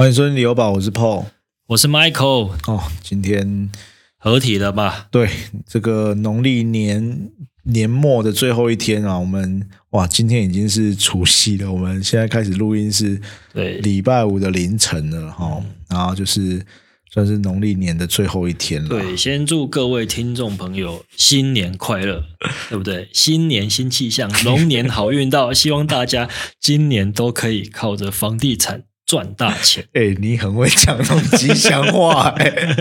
[0.00, 1.24] 欢迎收听旅游宝，我是 Paul。
[1.66, 3.68] 我是 Michael，哦，今天
[4.16, 5.08] 合体了吧？
[5.10, 5.28] 对
[5.66, 7.28] 这个农历年
[7.64, 11.72] 年末的最后一天啊，我们哇，今天已经是除夕了。
[11.72, 13.20] 我们现在开始录音是
[13.52, 16.64] 对，礼拜五的凌晨了哈、然后就是
[17.12, 18.88] 算是农历年的最后一天了。
[18.88, 22.22] 对，先祝各位听众朋友新年快乐，
[22.70, 23.08] 对不对？
[23.12, 29.84] 新年新气象，龙年好运到，希望大家今年都可以靠着房地产赚大钱。
[29.94, 32.76] 哎、你很会讲那种吉祥话 哎、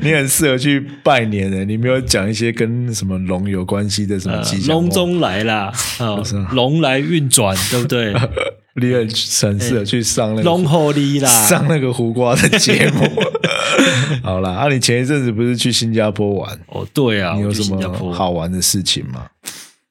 [0.00, 4.80] 你很适合去拜年哎、你没有讲一些跟什么龙有关系的什么呃吉，祥话？
[4.80, 8.14] 龙中来啦，啊 是啊，龙来运转，对不对？
[8.74, 13.02] 你很很适合去上那个龙后力啦，上那个胡瓜的节目。
[14.22, 16.58] 好啦，啊，你前一阵子不是去新加坡玩？
[16.68, 19.26] 哦，对啊，你有什么好玩的事情吗？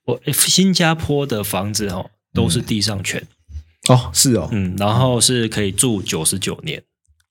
[0.06, 3.22] 我新加坡的房子哦都是地上权，
[3.90, 6.82] 哦，是哦，嗯，然后是可以住九十九年。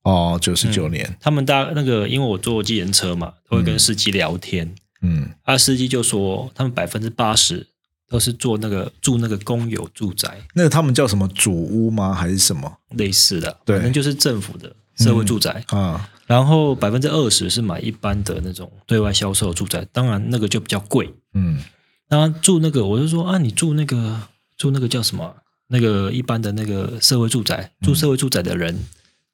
[0.03, 4.75] 哦，九十九年，他们大那个，因为我坐计程车嘛，都会跟司机聊天。
[5.03, 7.67] 嗯，啊，司机就说他们百分之八十
[8.09, 12.15] 都是做那个住那个公有住宅那个他们叫什么主屋吗？
[12.15, 15.63] 还是什么类似的，对反正就是政府的社会住宅。
[15.69, 16.09] 啊？
[16.27, 21.13] 然后百分之二十是买一般的那种对外销售住宅，当然那个就比较贵。
[21.35, 21.63] 嗯
[22.09, 24.23] 那住那个，我就说啊，你住那个
[24.57, 25.35] 住那个叫什么啊？
[25.73, 28.77] 那个一般的那个社会住宅，住社会住宅的人，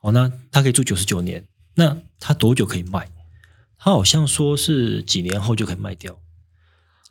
[0.00, 1.42] 哦，那他可以住九十九年，
[1.74, 3.10] 那他多久可以卖？
[3.78, 6.18] 他好像说是几年后就可以卖掉。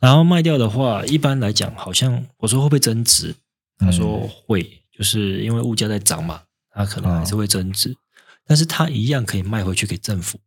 [0.00, 3.34] 然后卖掉的话，一般来讲，好像我说会不会增值？
[3.78, 7.96] 他说会，就是因为物价在涨嘛，他可能还是会增值，
[8.46, 10.38] 但是他一样可以卖回去给政府。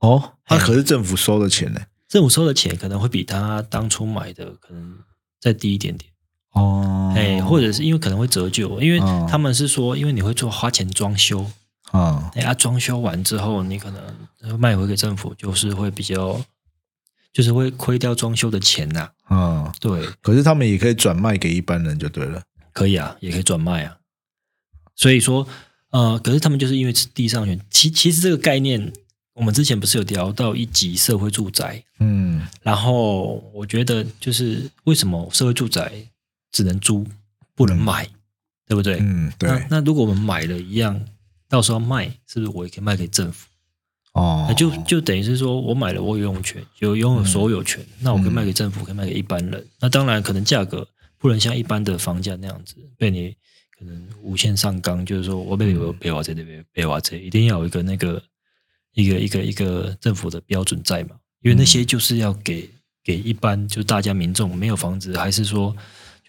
[0.00, 1.80] 哦，那哎可是政府收的钱呢？
[2.08, 4.98] 政府收的钱可能会比他当初买的可能
[5.40, 6.11] 再低一点点。
[6.52, 11.50] 哦，哎、或者是因为可能会折旧，因为哦他们是说，因为你会做花钱装修，
[11.90, 16.40] 啊，哎啊，装修完之后，你可能卖回给政府，就是会比较，
[17.32, 22.42] 就是会亏掉装修的钱呐、啊，对，可是他们也可以转卖给一般人就对了。
[22.72, 23.96] 可以啊，也可以转卖啊。
[24.94, 25.46] 所以说，
[25.90, 28.92] 呃，可是他们就是因为是地上权，其其实这个概念，
[29.34, 32.46] 我们之前不是有聊到一级社会住宅，嗯。
[32.62, 35.92] 然后我觉得就是为什么社会住宅
[36.52, 37.04] 只能租
[37.54, 38.06] 不能买，
[38.68, 38.98] 对不对？
[39.00, 41.04] 嗯，对那那如果我们买了一样，
[41.48, 43.48] 到时候卖，是不是我也可以卖给政府？
[44.12, 49.66] 哦那，就就等于是说我买了，我有拥有权，有拥有所有权，那我可以卖给政府，可以卖给一般人。
[49.80, 50.86] 那当然，可能价格
[51.18, 53.34] 不能像一般的房价那样子被你
[53.78, 58.22] 可能无限上纲，就是说我被我被我这边被我这，一定要有一个那个
[58.92, 61.16] 一个一个一个政府的标准在嘛？
[61.40, 62.68] 因为那些就是要给
[63.02, 65.74] 给一般就大家民众没有房子，还是说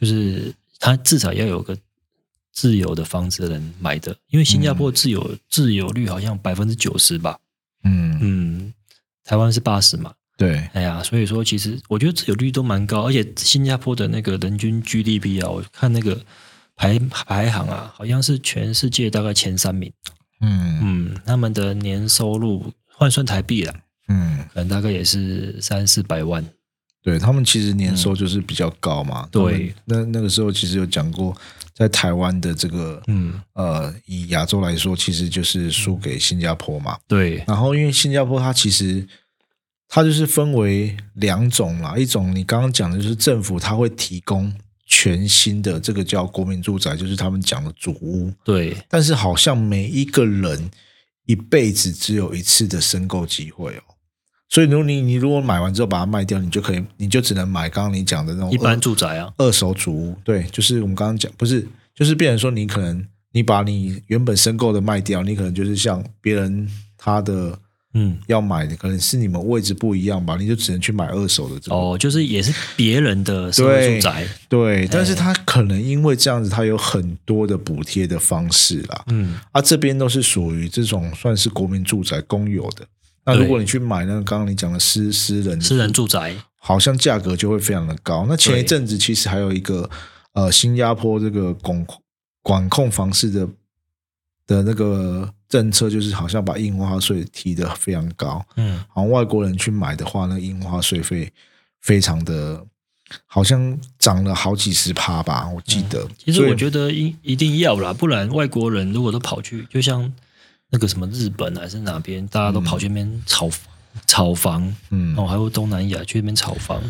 [0.03, 1.78] 就是他至少要有个
[2.52, 7.40] 自由的房子的人买的，因为新加坡自有、自有率好像百分之九十吧。
[7.86, 8.74] 嗯，嗯，
[9.24, 16.22] 台湾是八十嘛，对，哎呀，所以说其实我觉得自有率都蛮高，而且新加坡的那个人均 GDP 啊，我看那个
[16.75, 19.90] 排排行啊，好像是全世界大概前三名。
[20.42, 23.74] 嗯嗯，他们的年收入换算台币了，
[24.09, 26.46] 嗯，可能大概也是三四百万。
[27.03, 29.24] 对他们其实年收就是比较高嘛。
[29.24, 31.36] 嗯对，那那个时候其实有讲过，
[31.75, 36.97] 在台湾的这个嗯，呃，以亚洲来说，其实就是输给新加坡嘛。
[37.08, 39.06] 对，然后因为新加坡它其实
[39.90, 44.52] 它就是分为两种啦，一种你刚刚讲的就是政府它会提供
[44.86, 50.72] 全新的这个叫国民住宅，就是他们讲的主屋，对，但是好像每一个人
[51.25, 53.84] 一辈子只有一次的申购机会哦。
[54.53, 67.58] 所以，如果你你如果买完之后把它卖掉，你就可以，你就只能买刚刚你讲的那种一般住宅啊，二手主屋，对，就是我们刚刚讲，不是，就是变成说你可能你把你原本申购的卖掉，你可能就是像别人他的
[67.96, 71.75] 嗯，要买的，可能是你们位置不一样吧，你就只能去买二手的这个。
[71.75, 74.28] 哦，就是也是别人的社会住宅。
[74.47, 82.86] 对，但是他可能因为这样子，他有很多的补贴的方式啦，嗯，啊，这边都是属于这种算是国民住宅公有的。
[83.25, 86.36] 那如果你去买那个刚刚你讲的私私人私人住宅。
[86.66, 88.25] 好像价格就会非常的高。
[88.30, 89.90] 那前一对阵子其实还有一个
[90.31, 91.86] 呃，新加坡这个管
[92.42, 93.46] 管控房市的
[94.48, 101.30] 的那个政策，就是好像把印花税提得非常高，嗯，好像外国人去买的话，那个印花税费
[101.81, 102.66] 非常的，
[103.26, 106.08] 好像涨了好几十趴吧，我记得。
[106.18, 110.10] 其实我觉得一一定要啦，不然外国人如果都跑去，就像
[110.74, 113.72] 那个什么日本还是哪边，大家都跑去那边炒房
[114.08, 115.16] 炒房，嗯。
[115.16, 116.81] 哦，还有东南亚去那边炒房，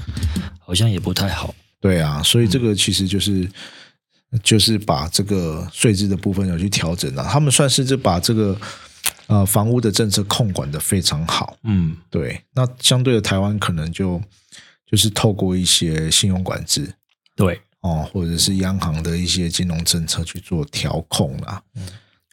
[0.57, 1.53] 好像也不太好。
[1.81, 3.45] 对啊，所以这个其实就是，
[4.41, 8.57] 就是把这个税制的部分有去调整了，他们算是就把这个
[9.27, 11.57] 呃房屋的政策控管的非常好。
[11.63, 14.21] 嗯，对，那相对的台湾可能就
[14.89, 16.93] 就是透过一些信用管制。
[17.35, 21.61] 对，哦，或者是央行的一些金融政策去做调控啦。
[21.75, 21.85] 嗯，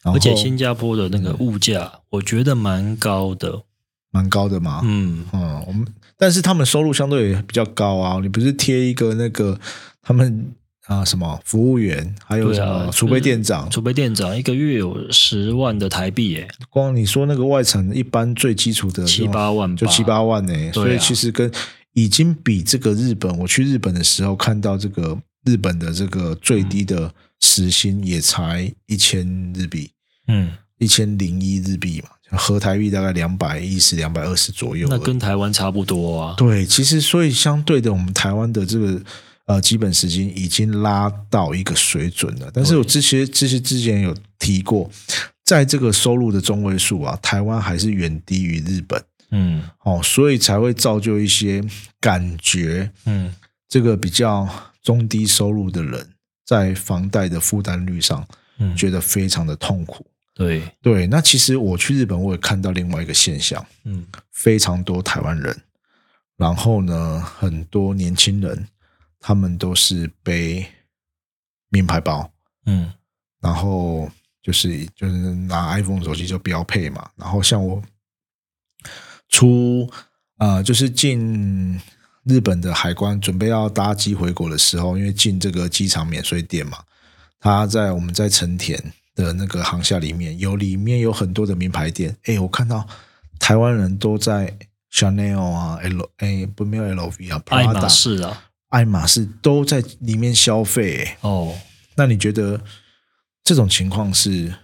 [0.05, 3.63] 而且新加坡的那个物价，我觉得蛮高的，
[4.11, 4.81] 蛮高的嘛。
[4.83, 5.87] 嗯，嗯，我们
[6.17, 8.19] 但是他们收入相对也比较高啊。
[8.23, 9.59] 你不是贴一个那个
[10.03, 10.53] 他们
[10.87, 21.51] 啊什么服务员，还有什么储备店长，储备店长一个月有十万的台币，耶，光你说那个外层一般最基础的七八万吧，就七八万呢、所以其实跟
[21.93, 29.91] 已经比这个日本，我去日本的时候看到这个日本的这个最低的时薪也才一千日币，
[30.29, 34.87] 嗯，一千零一日币嘛，合台币大概两百一十、两百二十左右。
[34.91, 36.35] 那跟台湾差不多啊。
[36.37, 39.03] 对，其实所以相对的，我们台湾的这个
[39.47, 42.51] 呃基本时薪已经拉到一个水准了。
[42.53, 44.91] 但是我之前之前之前有提过，
[45.45, 51.65] 在这个收入的中位数啊，台湾还是远低于日本嗯哦，所以才会造就一些
[51.99, 53.35] 感觉嗯
[53.69, 54.47] 这个比较
[54.83, 58.27] 中低收入的人在房贷的负担率上
[58.59, 60.07] 嗯，觉得非常的痛苦。
[60.35, 65.55] 对，对，那其实我去日本，我也看到另外一个现象，嗯非常多台湾人，
[66.37, 68.69] 然后呢，很多年轻人，
[69.19, 70.67] 他们都是背
[71.69, 72.33] 名牌包，
[72.67, 72.91] 嗯
[73.41, 74.11] 然后
[74.43, 77.11] 就是就是拿 iPhone 手机就标配嘛。
[77.17, 77.83] 然后像我
[79.29, 79.91] 出
[80.39, 81.79] 呃，就是进
[82.31, 86.79] 日本的海关，准备要搭机回国的时候，因为进这个机场免税店嘛，
[87.41, 88.81] 他在我们在成田
[89.17, 92.87] 的那个航厦里面有里面有很多的名牌店，哎，我看到
[93.41, 94.57] 台湾人都在
[94.93, 101.59] Chanel 啊，L 哎不没有 LV 啊爱马，Prada、仕啊，爱马仕都在里面消费，哎哦，
[101.97, 102.61] 那你觉得
[103.43, 104.55] 这种情况是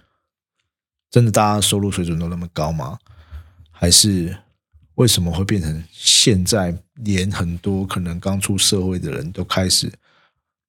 [1.11, 2.97] 真的大家收入水准都那么高吗？
[3.71, 4.37] 还是
[4.97, 9.91] 为什么会变成现在连很多可能刚出社会的人都开始，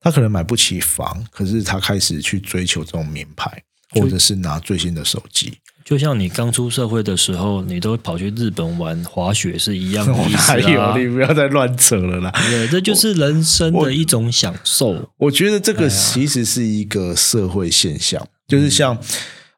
[0.00, 5.54] 他可能买不起房，可是他开始去追求这种名牌，或者是拿最新的手机？
[5.82, 10.78] 就像你刚出社会的时候，你都跑去日本玩滑雪是一样的 意思哪有？
[10.78, 10.98] 啊。
[10.98, 12.30] 你不要再乱扯了啦！
[12.50, 15.10] 对，这就是人生的一种享受。
[15.16, 18.94] 我觉得这个其实是一个社会现象，就是像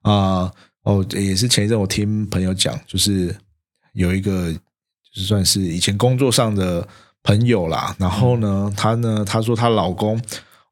[0.02, 0.52] 啊、
[0.84, 3.34] 哦，也是前一阵我听朋友讲，就是
[3.93, 4.61] 有一个就
[5.15, 6.87] 是算是以前工作上的
[7.23, 10.21] 朋友啦，然后呢，她呢，她说她老公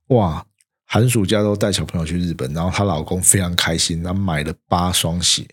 [0.08, 0.44] 哇，
[0.86, 5.46] 寒暑假都带小朋友去日本，然后她老公非常开心，然后买了八双鞋，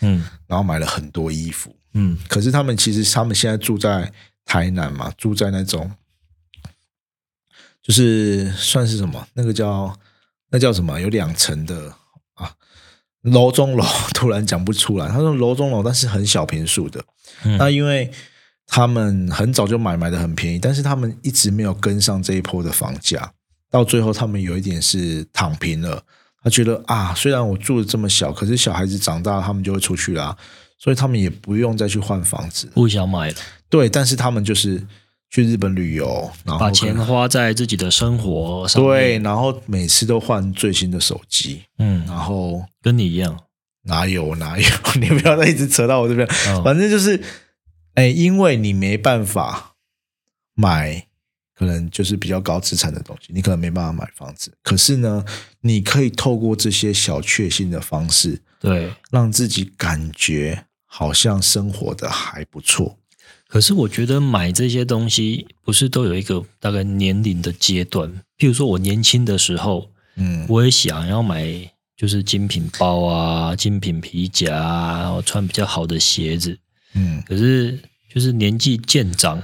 [0.00, 4.12] 嗯然后买了很多衣服，嗯可是他们其实他们现在住在
[4.44, 5.90] 台南嘛，住在那种
[7.82, 9.26] 就是算是什么？
[9.34, 9.98] 那个叫
[10.50, 11.00] 那叫什么？
[11.00, 11.97] 有两层的啊，
[13.22, 13.84] 楼中楼，
[14.14, 15.08] 突然讲不出来。
[15.08, 17.02] 他说楼中楼，但是很小平数的。
[17.44, 18.10] 嗯那因为
[18.66, 23.32] 他们很早就买，买的很便宜，但是他们一直没有跟上这一波的房价，
[23.70, 26.02] 到最后他们有一点是躺平了。
[26.42, 30.36] 他觉得啊，虽然我住的这么小，可是小孩子长大，他们就会出去啦，
[30.78, 32.68] 所以他们也不用再去换房子。
[32.74, 33.34] 不想买了，
[33.68, 34.80] 对，但是他们就是
[35.30, 38.82] 去日本旅游，然后把钱花在自己的生活上。
[38.82, 43.38] 对，然后每次都换最新的手机，嗯，然后跟你一样。
[43.82, 44.66] 哪有哪有，
[45.00, 47.22] 你不要再一直扯到我这边，哦反正就是，
[47.94, 49.76] 哎，因为你没办法
[50.54, 51.06] 买，
[51.54, 55.24] 可能就是比较高资产的东西，你可能没办法买房子，可是呢，
[55.62, 62.98] 你可以透过这些小确幸的方式，对，让自己感觉好像生活的还不错。
[63.48, 68.12] 可是我觉得买这些东西不是都有一个大概年龄的阶段？
[68.36, 71.44] 譬如说我年轻的时候，嗯，我也想要买
[71.96, 76.58] 就是精品包啊、精品皮夹啊，然后穿比较好的鞋子。
[76.94, 77.78] 嗯可是
[78.12, 79.40] 就是年纪渐长，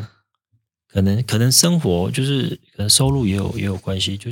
[0.93, 4.31] 可能可能生活就是可能收入也有也有关系，就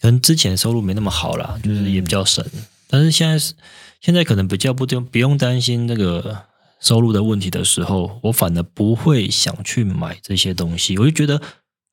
[0.00, 2.44] 可能之前收入没那么好啦，就是也比较省。
[2.88, 3.54] 但是现在是
[4.02, 6.44] 现在可能比较不用不用担心那个
[6.82, 10.98] 收入的问题的时候，我反而不会想去买这些东西。
[10.98, 11.40] 我就觉得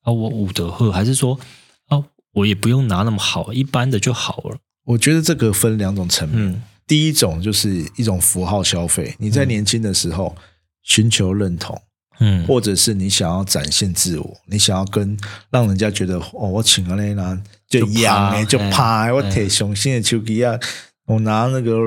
[0.02, 1.40] 啊，我伍德赫还是说
[1.86, 4.58] 啊，我也不用拿那么好，一般的就好了。
[4.84, 6.52] 我觉得这个分两种层面。
[6.52, 10.34] 嗯第一种就是一种符号消费，你在年轻的时候
[10.82, 11.80] 寻求认同，
[12.18, 15.16] 嗯，或者是你想要展现自我，你想要跟
[15.52, 20.58] 让人家觉得哦，我请了那啦，就就痒哎，就拍欸，我哎贴雄心的手机啊，
[21.06, 21.78] 我拿那个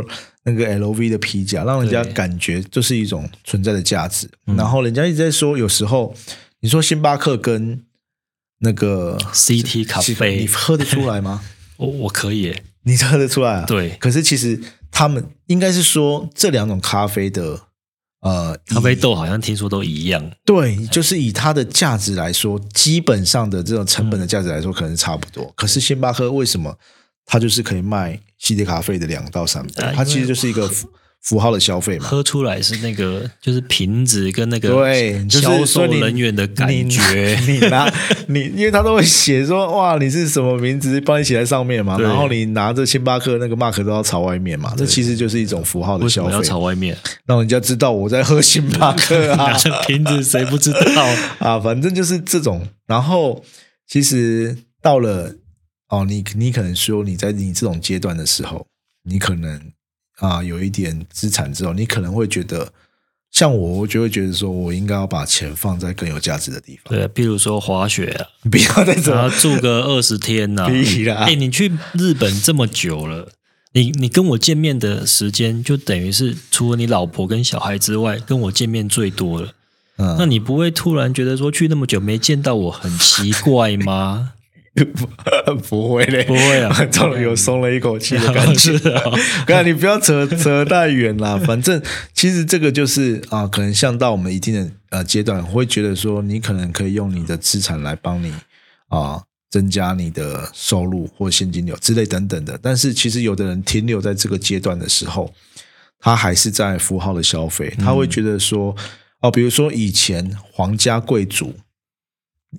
[0.46, 4.30] 那个 LV 的皮夹，让人家感觉就是一种存在的价值。
[4.48, 6.14] 嗯然后人家一直在说，有时候
[6.60, 7.82] 你说星巴克跟
[8.60, 11.42] 那个 CT 咖啡你喝得出来吗？
[11.78, 13.66] 我我可以，你喝得出来啊？。
[13.66, 14.60] 对，可是其实
[14.92, 17.60] 他们应该是说这两种咖啡的
[18.22, 25.52] 呃咖啡豆好像听说都一样，对，就是以它的价值来说，基本上的这种成本的价值来说，可能是差不多。
[25.58, 26.78] 可是星巴克为什么
[27.26, 29.94] 它就是可以卖系列咖啡的两到三倍啊？
[29.96, 30.90] 它其实就是一个符
[31.22, 32.06] 符号的消费嘛。
[32.06, 37.90] 喝出来是那个就是瓶子跟那个对，就是销售说你人员的感你觉，你拿
[38.28, 41.98] 你，因为他都会写说哇，你是什么名字，帮你写在上面嘛。
[41.98, 46.98] 然后你拿着星巴克那个 mark 都要朝外面嘛，这其实就是一种符号的消费要，朝外面？
[47.26, 49.58] 让人家知道我在喝星巴克啊 拿。
[49.58, 51.08] 着瓶子谁不知道？
[51.40, 52.68] 啊，反正就是这种。
[52.86, 53.42] 然后
[53.88, 55.34] 其实到了
[55.94, 58.66] 哦，你你可能说你在你这种阶段的时候，
[59.04, 59.72] 你可能
[60.18, 62.74] 啊有一点资产之后，你可能会觉得，
[63.32, 73.30] 像我，我就会觉得说我应该要把钱放在更有价值的地方，对，譬如说滑雪啊， 不要再怎么住个二十天呐、 屁啦哎、你去日本这么久了，
[73.74, 79.54] 你你跟我见面的时间，就等于是除了你老婆跟小孩之外，跟我见面最多了。
[79.98, 84.34] 嗯，那你不会突然觉得说去那么久没见到我很奇怪吗？
[85.70, 88.76] 不会嘞，不会啊终于有松了一口气的感觉。
[88.78, 89.04] 是啊，
[89.46, 91.80] 刚才你不要扯扯太远啦，反正
[92.14, 98.34] 其实这个就是啊，可能像到我们一定的呃阶段，会觉得说你可能可以用你的资产来帮你
[98.88, 102.60] 啊增加你的收入或现金流之类等等的。
[102.60, 105.32] 但是其实有的人停留在这个阶段的时候，
[106.00, 108.76] 他还是在符号的消费，他会觉得说
[109.22, 111.54] 哦，比如说以前皇家贵族。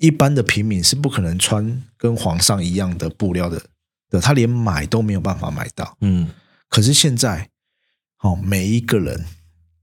[0.00, 3.62] 一般的平民是不可能穿跟皇上一样的布料的，
[4.10, 5.96] 的他连买都没有办法买到。
[6.00, 6.28] 嗯，
[6.68, 7.48] 可是现在，
[8.20, 9.24] 哦，每一个人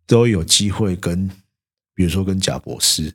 [0.05, 1.29] 都有机会跟，
[1.93, 3.13] 比如说跟贾博士，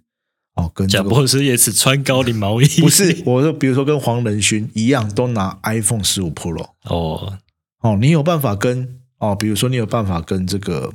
[0.55, 7.39] 哦，跟这个贾博士也只穿高领毛衣， 不是，我说比如说跟黄仁勋一样，都拿 iPhone 十五 Pro，哦，
[7.81, 10.93] 哦，你有办法跟哦，比如说你有办法跟这个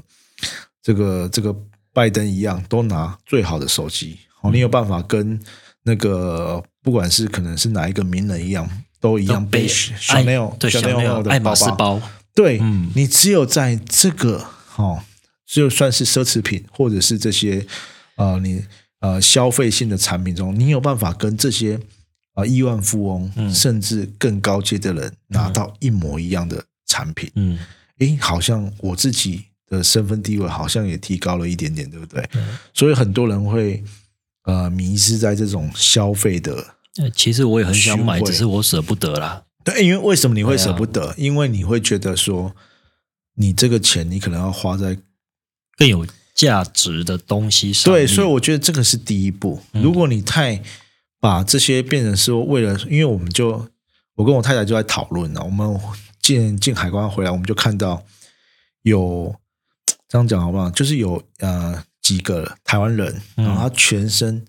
[0.82, 1.56] 这个这个
[1.94, 5.40] 拜登一样，都拿最好的手机，哦，你有办法跟
[5.84, 8.70] 那个不管是可能是哪一个名人一样，
[9.00, 9.64] 都一样背
[10.10, 11.76] 爱 Chanel 对 Chanel 的爱马仕包。
[11.76, 12.02] 包，
[12.36, 14.46] 对，嗯你只有在这个
[14.76, 15.04] 哦，
[15.46, 17.66] 就算是奢侈品或者是这些
[18.16, 18.64] 呃你
[19.00, 21.76] 呃消费性的产品中，你有办法跟这些
[22.34, 27.30] 啊、呃亿万富翁、嗯甚至更高阶的人拿到一模一样的产品。
[27.36, 27.60] 嗯，
[28.00, 32.24] 诶，好像我自己的身份地位好像也提高了一点点，对不对？
[32.34, 33.84] 嗯所以很多人会
[34.44, 36.76] 呃迷失在这种消费的。
[36.98, 39.44] 呃其实我也很想买，只是我舍不得啦。
[39.64, 41.14] 对，因为为什么你会舍不得？
[41.18, 42.54] 因为你会觉得说，
[43.36, 44.98] 你这个钱你可能要花在
[45.78, 47.94] 更有价值的东西上。
[47.94, 49.62] 对，所以我觉得这个是第一步。
[49.74, 50.62] 嗯如果你太
[51.20, 53.70] 把这些变成是为了，因为我们就
[54.16, 55.80] 我跟我太太就在讨论了，我们
[56.20, 58.04] 进进海关回来，我们就看到
[58.82, 59.34] 有
[60.10, 60.70] 这样讲好不好？
[60.72, 63.46] 就是有呃几个台湾人，嗯。
[63.46, 64.46] 然后他全身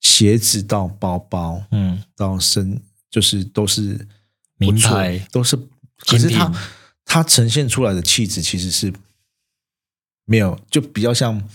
[0.00, 2.80] 鞋子到包包嗯，到身，
[3.10, 4.08] 就是都是
[4.56, 5.18] 名牌。
[5.30, 5.56] 都是，
[5.98, 6.52] 可是他
[7.04, 8.92] 他呈现出来的气质其实是
[10.24, 11.46] 没有，就比较像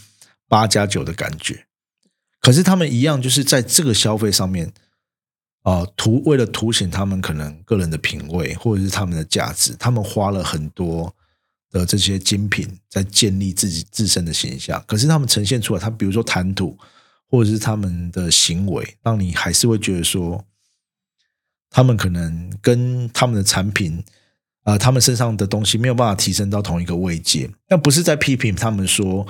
[0.48, 1.66] 八加九的感觉。
[2.40, 4.72] 可是他们一样，就是在这个消费上面，
[5.64, 11.16] 啊，图为了凸显他们可能个人的品味或者是他们的价值，他们花了很多
[11.80, 14.84] 的这些精品在建立自己自身的形象。
[14.88, 16.78] 可是他们呈现出来，他比如说谈吐
[17.30, 20.46] 或者是他们的行为，让你还是会觉得说，
[21.70, 24.04] 他们可能跟他们的产品。
[24.64, 29.24] 呃，他们身上的东西没有办法提升到同一个位阶，那不是在批评他们说，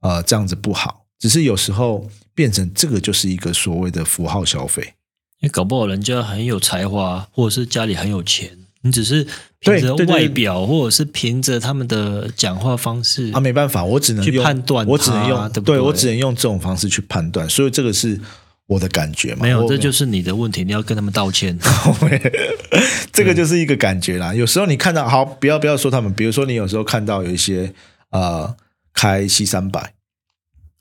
[0.00, 4.94] 呃，这样子不好，只是有时候变成这个就是一个所谓的符号消费。
[5.38, 9.24] 你搞不好人家很有才华，或者是家里很有钱，你只是
[9.60, 18.20] 对凭着外表，或者是凭着他们的讲话方式啊，没办法，我只能去判断我只能用它对对我只能用这种方式去判断，所以这个是
[18.66, 19.42] 我的感觉嘛。
[19.42, 21.56] 没有，这就是你的问题，你要跟他们道歉。
[23.12, 24.34] 这个就是一个感觉啦。
[24.34, 27.72] 有时候你看到好，不要不要说他们，比如说你有时候看到有一些
[28.10, 28.56] 呃
[28.92, 29.94] 开 C 三百，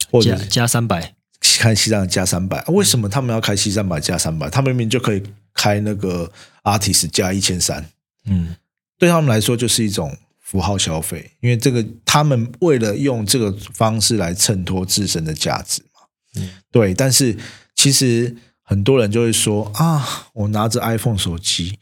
[0.09, 1.13] 或者加加三百，
[1.61, 4.49] 开西藏加三百，为什么他们要开西藏百加三百？
[4.49, 5.21] 他们明明就可以
[5.53, 6.31] 开那个
[6.63, 7.87] Artist 加一千三，
[8.25, 8.55] 嗯，
[8.97, 16.01] 对他们来说就是一种符号消费，因为这个他们为了用这个方式来衬托自身的价值嘛。
[16.37, 17.37] 嗯对，但是
[17.75, 21.77] 其实很多人就会说啊，我拿着 iPhone 手机，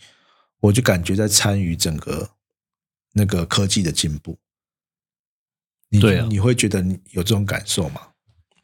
[0.59, 2.31] 我就感觉在参与整个
[3.13, 4.37] 那个科技的进步。
[5.87, 8.01] 你对啊你会觉得你有这种感受吗？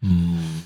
[0.02, 0.62] 嗯，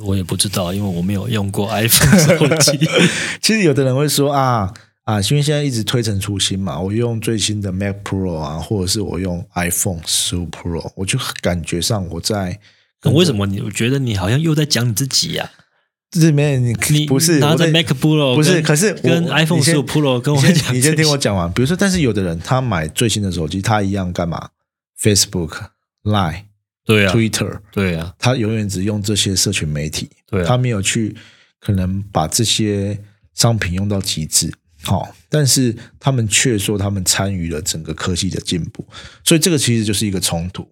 [0.00, 2.78] 我也不知道，因为我没有用过 iPhone 手机。
[3.40, 4.72] 其实有的人会说啊
[5.04, 12.60] 啊，因为现在一直推陈出新嘛，我用最新的 Mac Pro 啊，或者是我用 iPhone 十五 Pro，我就感觉上我在
[13.04, 15.50] 为什么你我觉得你好像又在讲你自己呀、
[16.10, 21.50] 这里面你你不是拿着 Mac Pro 不是，可是跟 iPhone 十五 Pro 跟我讲你先听我讲完。
[21.52, 24.50] 比如说，但是有的人他买最新的手机，他一样干嘛
[25.00, 25.68] ？Facebook、
[26.02, 26.42] Line、
[26.90, 31.16] 对啊，Twitter，对啊，他永远只用这些社群媒体，对啊他没有去
[31.60, 32.98] 可能把这些
[33.32, 34.52] 商品用到极致。
[34.82, 38.84] 好、但是他们却说他们参与了整个科技的进步，
[39.22, 40.66] 所以这个其实就是一个冲突。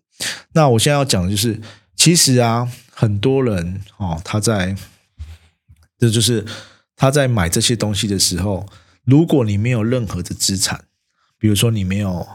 [0.55, 1.61] 那我现在要讲的就是，
[1.95, 4.75] 其实啊，很多人哦，他在
[5.99, 6.45] 这就是
[6.97, 8.67] 他在买这些东西的时候，
[9.05, 10.87] 如果你没有任何的资产，
[11.39, 12.27] 比如说你没有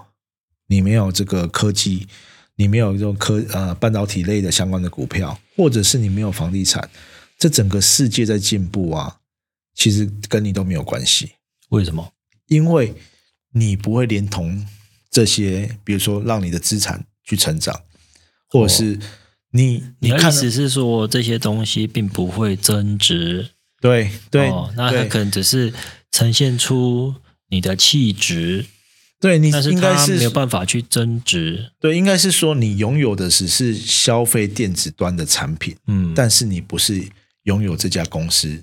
[0.67, 2.07] 你没有这个科技，
[2.55, 6.89] 你没有这种科呃半导体类的相关的股票，或者是你没有房地产，
[7.37, 9.17] 这整个世界在进步啊，
[9.73, 11.31] 其实跟你都没有关系。
[11.69, 12.13] 为什么？
[12.47, 12.93] 因为
[13.53, 14.67] 你不会连同
[15.09, 17.81] 这些，比如说让你的资产去成长，
[18.49, 18.99] 或者是
[19.51, 23.49] 你、你的看意思是说这些东西并不会增值？
[23.81, 25.73] 对对、哦，那它可能只是
[26.11, 27.15] 呈现出
[27.49, 28.65] 你的气质，
[29.23, 31.71] 对你应该是它没有办法去增值。
[31.79, 37.01] 对，应该是说你拥有的只是消费电子端的产品，嗯，但是你不是
[37.43, 38.61] 拥有这家公司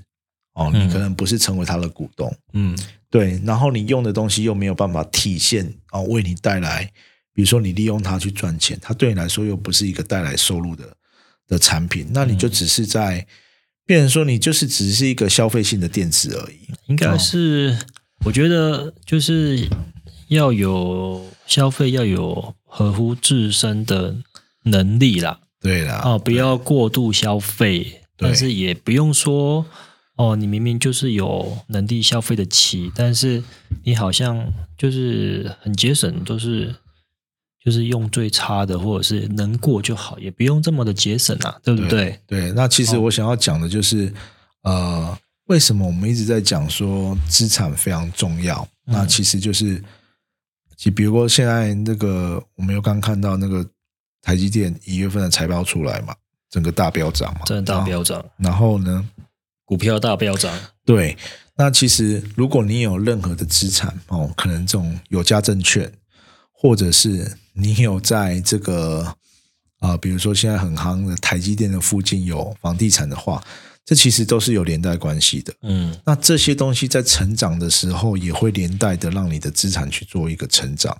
[0.53, 2.31] 哦，嗯你可能不是成为他的股东。
[2.53, 6.85] 嗯对，然后你用的东西又没有办法体现哦，为你带来，
[7.33, 10.85] 比如说你利用它去赚钱，它对你来说又不是一个带来收入的
[11.49, 13.27] 的产品，那你就嗯只是在，
[13.87, 16.69] 变成说你就是只是一个消费性的电子而已。
[16.89, 17.77] 应该是，
[18.27, 19.67] 我觉得就是
[20.31, 24.17] 要有消费，要有合乎自身的
[24.65, 25.41] 能力啦。
[25.61, 29.67] 对啦，哦，不要过度消费，但是也不用说
[30.17, 33.43] 哦，你明明就是有能力消费得起，但是
[33.85, 36.75] 你好像就是很节省，都是
[37.63, 42.19] 就是用最差的，或者是能过就好，也不用这么的节省啊，对不对？
[42.27, 44.11] 对，那其实哦我想要讲的就是，
[44.63, 48.63] 呃，为什么我们一直在讲说资产非常重要？
[48.87, 49.81] 嗯那其实就是，
[50.81, 53.63] 其比如说现在那个，我们又刚看到那个
[54.23, 56.15] 台积电一月份的财报出来嘛，
[56.49, 59.07] 整个大飙涨嘛，真的大飙涨，然后呢，
[59.67, 60.51] 股票大飙涨，
[60.87, 61.15] 对，
[61.55, 65.93] 那其实如果你有任何的资产哦，可能这种有价证券，
[66.51, 69.03] 或者是你有在这个
[69.81, 73.45] 啊、呃比如说现在很夯的台积电的附近有房地产的话，
[73.85, 75.53] 这其实都是有连带关系的。
[75.63, 80.97] 嗯那这些东西在成长的时候，也会连带的让你的资产去做一个成长。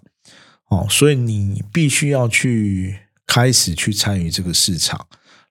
[0.69, 5.07] 哦，所以你必须要去开始去参与这个市场，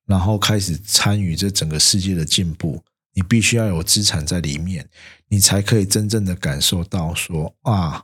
[0.05, 2.81] 然后开始参与这整个世界的进步。
[3.13, 4.87] 你必须要有资产在里面，
[5.27, 8.03] 你才可以真正的感受到说啊，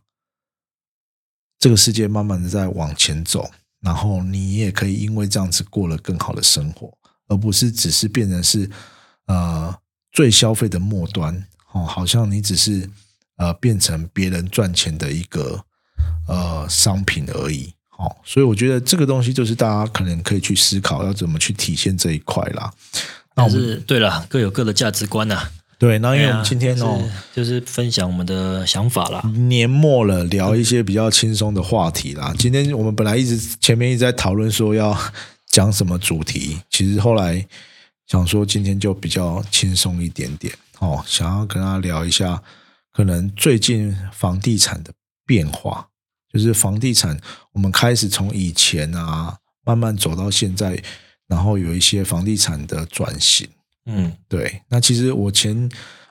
[1.57, 3.49] 这个世界慢慢的在往前走，
[3.81, 8.69] 然后你也可以因为这样子过了更好的生活，而不是只是变成是
[9.27, 9.75] 呃
[10.11, 12.89] 最消费的末端哦，好像你只是
[13.37, 15.63] 呃变成别人赚钱的一个
[16.27, 17.73] 呃商品而已。
[17.97, 22.71] 哦，所以我觉得这个东西就是大家可能可以去思考要怎么去体现这一块啦。
[23.35, 27.01] 那我但们是对了，各有各的价值观呐、对，那因为我们今天哦、
[27.33, 29.21] 就是就是分享我们的想法啦。
[29.33, 32.33] 年末了，聊一些比较轻松的话题啦。
[32.37, 34.97] 今天我们本来一直前面一直在讨论说要
[35.47, 37.45] 讲什么主题，其实后来
[38.07, 42.41] 想说今天就比较轻松一点点哦，想要跟大家聊一下
[42.91, 44.93] 可能最近房地产的
[45.25, 45.87] 变化，
[46.31, 47.19] 就是房地产
[47.51, 50.81] 我们开始从以前啊慢慢走到现在，
[51.27, 53.47] 然后有一些房地产的转型。
[53.87, 55.69] 嗯对，那其实我前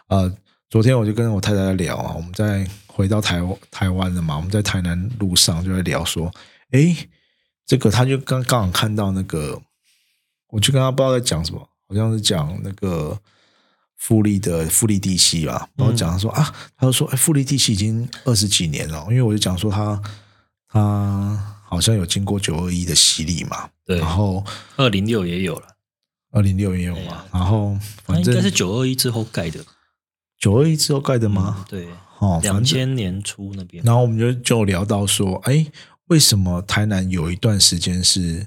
[0.09, 0.33] 呃，
[0.71, 6.33] 昨天我就跟我太太在聊啊，我们在回到台湾台湾了嘛，我们在台南路上就在聊说，
[6.71, 6.97] 诶，
[7.67, 9.61] 这个他就刚刚好看到那个，
[10.49, 13.19] 我就跟他不知道在讲什么，好像是讲那个
[13.97, 20.01] 富力的富力地系吧，然后讲他说、啊，他就说，哎，富力地系已经二十几年了，因为我就讲说他
[20.69, 23.99] 他好像有经过九二一的洗礼嘛，对。
[23.99, 24.45] 然后
[24.77, 25.67] 二零六也有了，
[26.33, 27.13] 二零六也有嘛。
[27.13, 29.65] 啊，然后反正应该是九二一之后盖的。
[30.39, 31.65] 九二一之后盖的吗？
[31.69, 33.83] 对，哦，两，千年初那边。
[33.83, 35.67] 然后我们就就聊到说，哎，
[36.09, 38.47] 为什么台南有一段时间是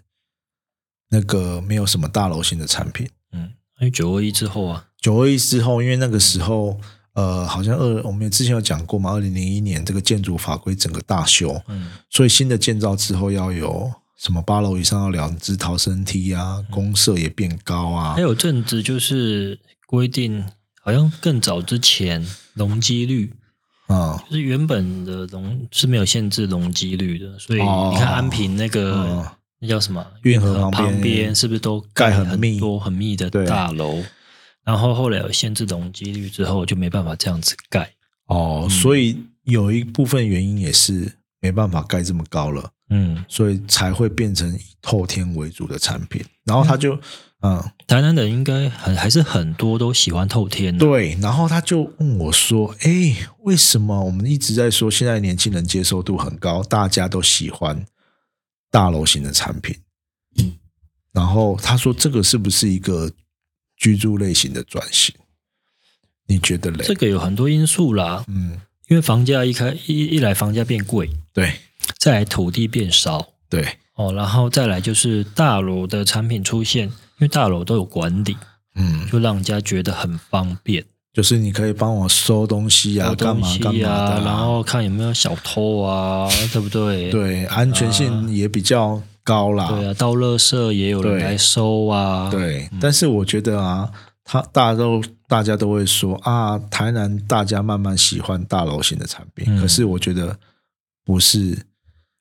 [1.10, 3.10] 那个没有什么大楼型的产品？
[3.32, 3.42] 嗯，
[3.80, 6.80] 因为九二一之后啊，九二一之后，因为那个时候，
[7.14, 11.92] 呃，好像二我们之前有讲过嘛，二零零一年这个建筑法规整个大修，嗯。
[12.10, 20.44] 所以新的建造之后要有什么八楼以上要两只逃生梯啊，公设也变高啊还，有阵子就是规定，
[20.82, 23.34] 好像更早之前容积率
[23.90, 29.26] 嗯就是原本的容是没有限制容积率的，所以哦你看安平那个、嗯
[29.60, 34.04] 那叫什么运河旁旁边是不是都盖很密多很密的大楼？
[34.64, 37.90] 然后后来有限制容积率之后，就没办法这样子盖。
[38.26, 46.22] 哦，所以有一部分原因也是没办法盖这么高了，嗯，所以才会变成以透天为主的产品。
[46.44, 47.00] 然后他就
[47.42, 50.86] 嗯台南人应该很还是很多都喜欢透天的。
[50.86, 57.86] 对，然后他就问我说：“哎，为什么我们一直在说现在年轻人接受度很高，大家都喜欢
[58.72, 59.76] 大楼型的产品？”
[61.12, 63.12] 然后他说：“这个是不是一个
[63.76, 65.16] 居住类型的转型？
[66.28, 71.52] 你觉得嘞？”这个有很多因素啦，嗯，因为房价一开一一来房价变贵，对
[71.98, 78.38] 再来土地变少对，哦，然后再来就是大楼的产品出现，因为大楼都有管理，
[78.76, 80.86] 嗯，就让人家觉得很方便。
[81.18, 87.10] 就是你可以帮我收东西啊，收干嘛干嘛的、啊，然后看有没有小偷啊，对不对？
[87.10, 89.68] 对安全性也比较高啦。
[89.70, 92.30] 对啊，到垃圾也有人来收啊。
[92.30, 93.90] 对，但是我觉得啊，
[94.24, 100.38] 他大家都大家都会说啊，台南大家慢慢喜欢大楼型的产品，嗯可是我觉得
[101.04, 101.58] 不是。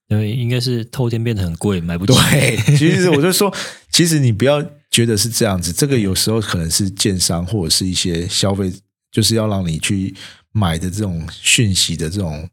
[0.08, 2.14] 因为应该是透天变得很贵，买不起。
[2.14, 3.52] 对，其实我就说，
[3.92, 8.72] 其实你不要觉得是这样子，这个有时候可能是建商或者是一些消费，
[9.16, 10.14] 就是要让你去
[10.52, 12.46] 买的这种讯息的这种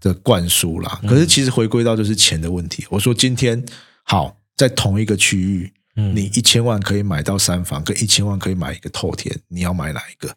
[0.00, 0.98] 的灌输啦。
[1.02, 2.86] 嗯可是其实回归到就是钱的问题。
[2.88, 3.62] 我说今天
[4.02, 10.34] 好，在同一个区域，嗯你一千万可以买到三房，跟一千万可以买一个透天，你要买哪一个？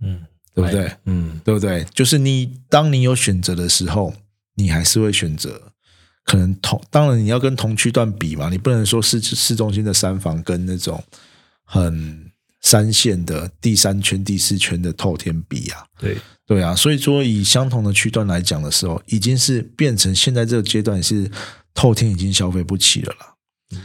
[0.00, 0.90] 嗯，对不对？
[1.04, 1.84] 嗯，对不对？
[1.92, 4.14] 就是你当你有选择的时候，
[4.54, 5.72] 你还是会选择。
[6.24, 11.04] 可能同当然你要跟同区段比嘛，你不能说市市中心的三房跟那种
[11.64, 12.29] 很
[12.70, 21.28] 三线的第三圈、第四圈的透天比啊，对，对啊，所以说以相同的区段来讲的时候，已经是变成现在这个阶段是
[21.74, 23.34] 透天已经消费不起了啦。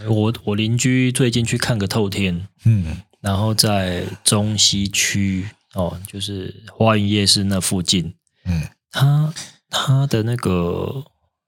[0.08, 3.02] 我我邻居最近去看个透天，嗯。
[3.21, 8.13] 然后在中西区哦，就是花园夜市那附近，
[8.45, 8.62] 嗯。
[8.91, 9.34] 他
[9.67, 11.04] 他的那个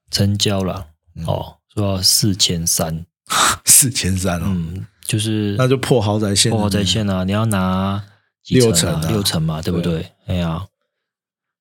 [0.10, 1.24] 成交了嗯。
[1.28, 3.06] 哦，说要四千三，
[3.66, 8.04] 四千三哦，嗯，就是那就破豪宅线，破豪宅线啊，你要拿
[8.44, 10.12] 几六层六层嘛，对不对？
[10.28, 10.68] 哎呀，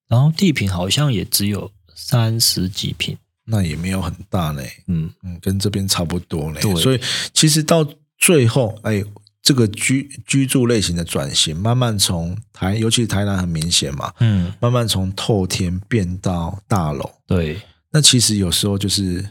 [0.09, 4.71] 然后地坪好像也只有三十几平，那也没有很大嘞。
[4.89, 6.61] 嗯，嗯，跟这边差不多嘞。
[6.61, 7.01] 对所以
[7.33, 7.87] 其实到
[8.19, 9.03] 最后，哎，
[9.43, 17.09] 这个居居住类型的转型，慢慢从台，尤其是台南很明显嘛，嗯，慢慢从透天变到大楼。
[17.27, 19.29] 对，那其实有时候就是这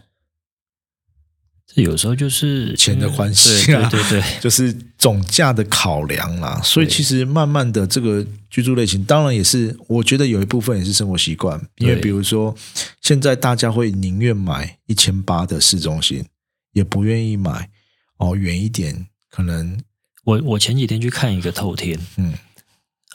[1.84, 6.60] 有时候就是钱的关系对啊对对对， 就是总价的考量啦。
[6.64, 12.56] 所以其实慢慢的这个居住类型，当然也是我觉得有一部分也是生活习惯，因为比如说
[13.02, 16.26] 现在大家会宁愿买一千八的市中心，
[16.72, 17.70] 也不愿意买
[18.18, 19.78] 哦远一点，可能
[20.24, 22.34] 我我前几天去看一个透天，嗯。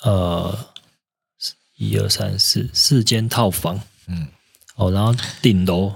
[0.03, 0.59] 呃，
[1.77, 3.81] 一二三四四间套房。
[4.07, 4.27] 嗯。
[4.77, 5.95] 哦，然后顶楼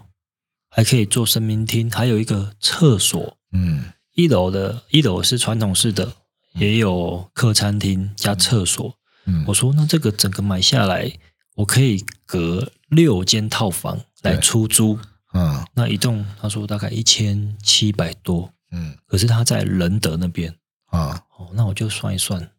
[0.74, 3.36] 还可以做生命厅，还有一个厕所。
[3.52, 3.84] 嗯。
[4.14, 6.12] 一楼的一楼是传统式的，
[6.54, 8.96] 也有客餐厅加厕所。
[9.26, 11.12] 嗯，我说那这个整个买下来，
[11.54, 14.98] 我可以隔六间套房来出租。
[15.32, 15.64] 嗯。
[15.74, 18.96] 那一栋他说大概一千七百多，嗯。
[19.06, 20.52] 可是他在仁德那边。
[20.86, 21.22] 啊。
[21.36, 22.50] 哦，那我就算一算，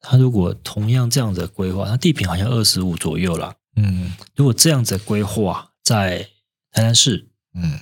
[0.00, 3.54] 他如果同样这样子的规划，他地平好像二十五左右啦。
[3.76, 4.12] 嗯。
[4.34, 6.28] 如果这样子的规划在
[6.72, 7.78] 台南市，嗯，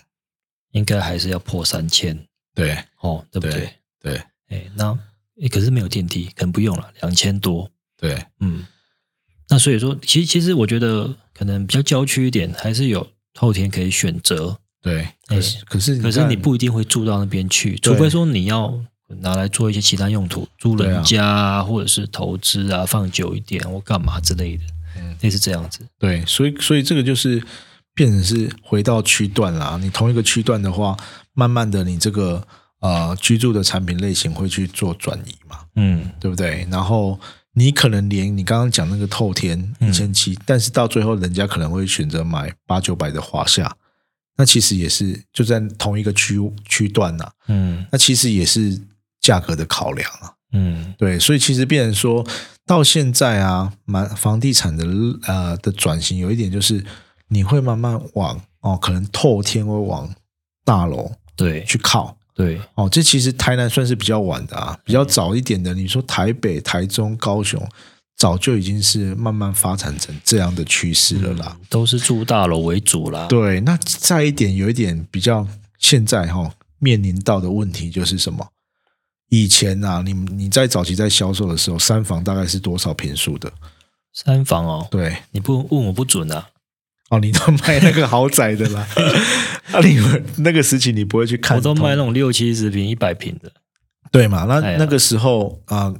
[0.72, 3.72] 应该还是要破三千对哦，对不对？
[4.00, 4.98] 对对哎，那
[5.40, 7.70] 诶可是没有电梯，可能不用了，两千多。
[7.96, 8.64] 对，嗯，
[9.48, 14.58] 那所以说，其实其实我觉得可能比较郊区一点，还是有后天可以选择。
[14.82, 18.82] 对，可是可是可是你不一定会住到那边去，除非说你要
[19.20, 24.64] 拿来做一些其他用途，租人家啊，或者是投资啊，放久一点或干嘛之类的，
[24.96, 25.86] 嗯类似这样子。
[25.98, 27.42] 对，所以所以这个就是
[28.00, 29.78] 变成是回到区段啦。
[29.78, 30.96] 你同一个区段的话，
[31.34, 32.42] 慢慢的你这个
[32.80, 36.66] 呃居住的产品类型会去做转移嘛，嗯，对不对？
[36.70, 37.20] 然后
[37.52, 43.70] 你可能连你刚刚讲那个透天嗯一千七，但是到最后人家可能会选择买八九百的华夏，
[44.38, 48.80] 那其实也是就在同一个区区段呐、嗯那其实也是
[49.20, 50.32] 价格的考量啊。
[50.52, 52.26] 嗯对，所以其实变成说
[52.64, 54.86] 到现在啊，蛮房地产的
[55.26, 56.82] 呃的转型有一点就是，
[57.32, 60.12] 你会慢慢往哦，可能透天会往
[60.64, 62.88] 大楼对去靠对，哦。
[62.88, 65.72] 这其实台南算是比较晚的啊，比较早一点的。
[65.72, 67.64] 你说台北、台中、高雄
[68.16, 71.56] 早就已经是慢慢发展成这样的趋势了啦。
[71.68, 73.26] 都是住大楼为主啦。
[73.28, 75.46] 对，那再一点有一点比较
[75.78, 78.46] 现在哈、面临到的问题就是什么？
[79.30, 83.50] 以前啊，你你在早期在销售的时候，三房大概是多少平数的？
[84.12, 86.48] 三房哦，对，你不问我不准啊。
[87.10, 88.86] 哦，你都 卖那个豪宅的啦。
[89.72, 93.52] 啊，你们那个时期你不会去看我都通卖那种六七十平、一百平的。
[94.10, 94.44] 对嘛？
[94.48, 95.94] 那、哎那个时候啊、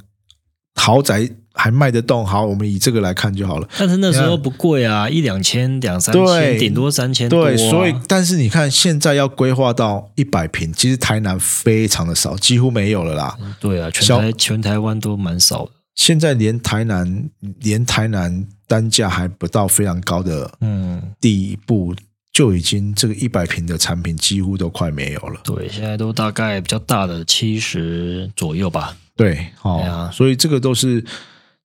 [0.74, 2.26] 豪宅还卖得动。
[2.26, 3.68] 好，我们以这个来看就好了。
[3.78, 7.48] 但是那时候不贵啊，一两千、两三千，顶多三千多、啊。
[7.48, 13.36] 对，所以但是你看，现在要规划到一百平，其实台南非常的少，几乎没有了啦。
[13.60, 15.72] 对啊，全台全台湾都蛮少的。
[15.94, 17.28] 现在连台南，
[17.60, 21.92] 连台南单价还不到非常高的嗯，地步，
[22.32, 25.40] 就已经这个一百平的产品几乎都快没有了。
[25.42, 28.96] 对，现在都大概比较大的七十左右吧。
[29.16, 31.04] 对，哦，啊所以这个都是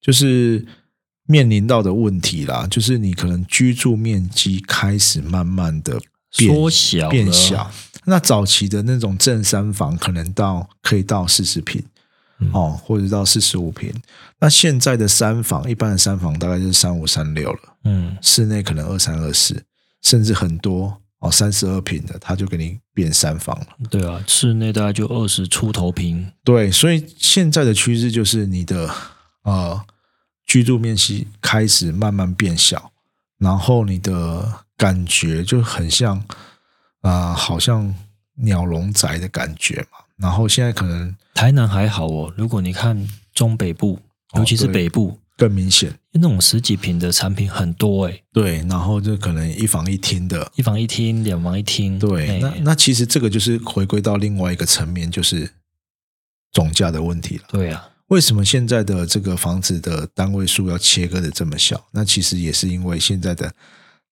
[0.02, 0.66] 就是
[1.28, 6.02] 面临到的问题啦，就是你可能居住面积开始慢慢的
[6.36, 7.70] 变缩小变小。
[8.06, 11.90] 那早期的那种正三房可能到可以到四十平、嗯
[12.52, 13.94] 哦，或者到四十五平。
[14.40, 19.64] 那现在的三房，一般的三房大概就是三五三六了，嗯，室内可能二三二四，
[20.02, 23.68] 甚至很多哦三十二平的，他就给你变三房了。
[23.90, 26.32] 对啊，室内大概就二十出头平。
[26.44, 28.94] 对，所以现在的趋势就是你的
[29.44, 29.82] 呃
[30.46, 32.92] 居住面积开始慢慢变小，
[33.38, 36.18] 然后你的感觉就很像
[37.02, 37.96] 啊、呃好像
[38.36, 40.05] 鸟笼宅的感觉嘛。
[40.18, 44.00] 然后现在可能台南还好哦，如果你看中北部，
[44.32, 52.00] 哦尤其是北部，更明显，那种十几平的产品很多诶，对，然后就可能一房一厅的，一房一厅、两房一厅。
[52.00, 55.50] 对，哎那那其实这个就是回归到另外一个层面，就是
[56.52, 57.44] 总价的问题了。
[57.50, 61.86] 对啊，为什么现在的这个房子的单位数要切割的这么小？
[61.92, 63.54] 那其实也是因为现在的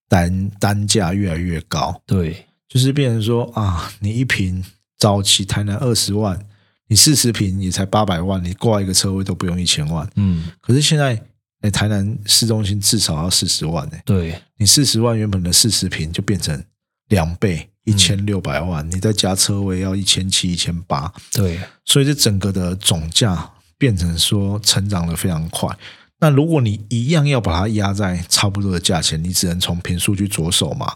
[0.10, 4.64] 单单价越来越高，对，就是变成说啊，你一平
[5.04, 6.40] 早期台南二十万，
[6.88, 10.10] 你四十平也才八百万，你挂一个车位都不用一千万。
[10.16, 11.22] 嗯，可是现在，
[11.60, 16.64] 哎，台南市中心至少要四十万呢、对，你四十万原本的四十平就变成
[17.10, 25.78] 两倍，一千六百万，你再加车位要一千七、一千八，对，所以这整个的总价变成说成长的非常快。
[26.22, 30.96] 那如果你一样要把它压在差不多的价钱，你只能从平数去着手嘛。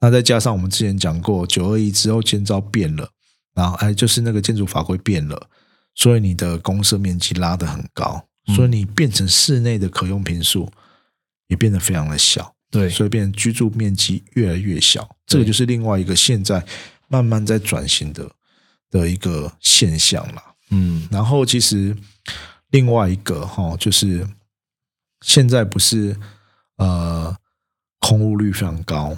[0.00, 3.10] 那再加上我们之前讲过，九二一之后建造变了，
[3.54, 5.48] 然后哎，就是那个建筑法规变了，
[5.94, 10.70] 所以你的公设面积拉得很高，嗯所以你变成室内的可用平数
[11.48, 12.54] 也变得非常的小。
[12.70, 16.62] 对，所以变成居住面积越来越小，这个就是另外一个现在
[17.08, 18.30] 慢慢在转型的
[18.90, 20.42] 的一个现象了。
[20.68, 21.96] 嗯，然后其实
[22.68, 24.28] 另外一个哈、就是
[25.22, 26.14] 现在不是
[26.76, 27.34] 呃
[28.00, 29.16] 空屋率非常高，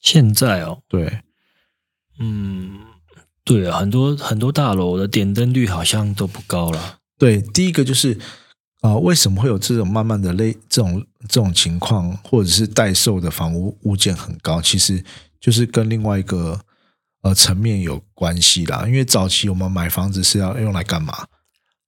[0.00, 1.20] 现在哦，对
[2.18, 2.80] 嗯，
[3.44, 6.98] 对啊，很多很多大楼的点灯率好像都不高了。
[7.18, 8.14] 对，第一个就是
[8.80, 15.02] 啊、呃为什么会有这种慢慢的类这种这种情况，或者是代售的房屋物件很高，其实
[15.40, 16.60] 就是跟另外一个
[17.22, 18.84] 呃层面有关系啦。
[18.86, 21.26] 因为早期我们买房子是要用来干嘛？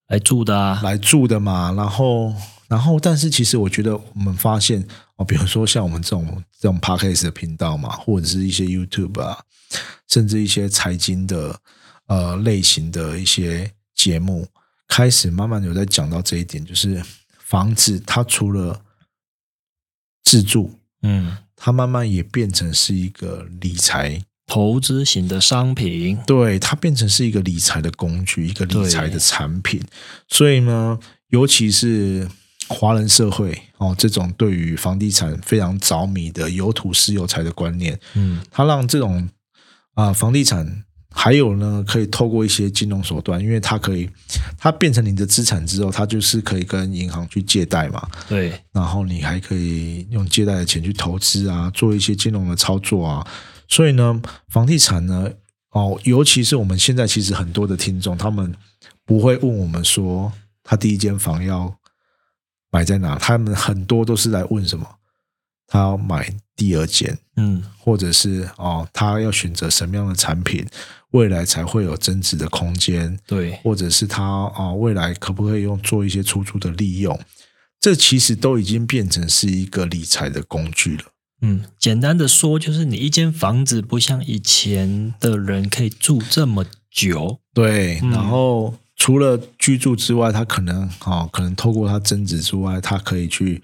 [0.09, 1.73] 来住的啊，来住的嘛。
[1.77, 2.35] 然后，
[2.69, 9.43] 然后，但是其实我觉得我们发现哦，比如说像我们这种这种 podcast 的频道嘛，或者是一些 YouTube 啊，
[10.07, 11.59] 甚至一些财经的
[12.07, 14.47] 呃类型的一些节目，
[14.87, 17.03] 开始慢慢有在讲到这一点，就是
[17.39, 18.83] 房子它除了
[20.23, 24.23] 自住，嗯，它慢慢也变成是一个理财。
[24.51, 29.79] 投资型的商品，对，它变成是一个理财的工具，一个理财的产品。
[30.27, 32.27] 所以呢，尤其是
[32.69, 39.29] 华人社会哦，这种对于房地产非常着迷的有土私有财的观念，嗯，它让这种
[39.95, 44.09] 啊、房地产还有呢，可以透过一些金融手段，因为它可以，
[44.57, 53.27] 它变成你的资产之后，它就是可以跟银行去借贷嘛，对，然后你还可以用借贷的钱去投资啊，做一些金融的操作啊。
[53.67, 55.29] 所以呢，房地产呢，
[55.71, 58.55] 哦，尤其是我们现在其实很多的听众，他们
[59.05, 60.31] 不会问我们说
[60.63, 61.75] 他第一间房要
[62.71, 64.87] 买在哪，他们很多都是来问什么，
[65.67, 70.67] 他要买第二间，嗯，或者是哦，他要选择什么样的产品，
[71.13, 77.19] 未来才会有增值的空间，对，或者是他啊、未来可不可以用做一些出租的利用？
[77.81, 81.05] 这其实都已经变成是一个理财的工具了。
[81.41, 93.63] 嗯，简单的说，就是你一间房子不像以前的人可以住这么久，对，嗯然后除了居住之外，他可能啊、可能透过他增值之外，他可以去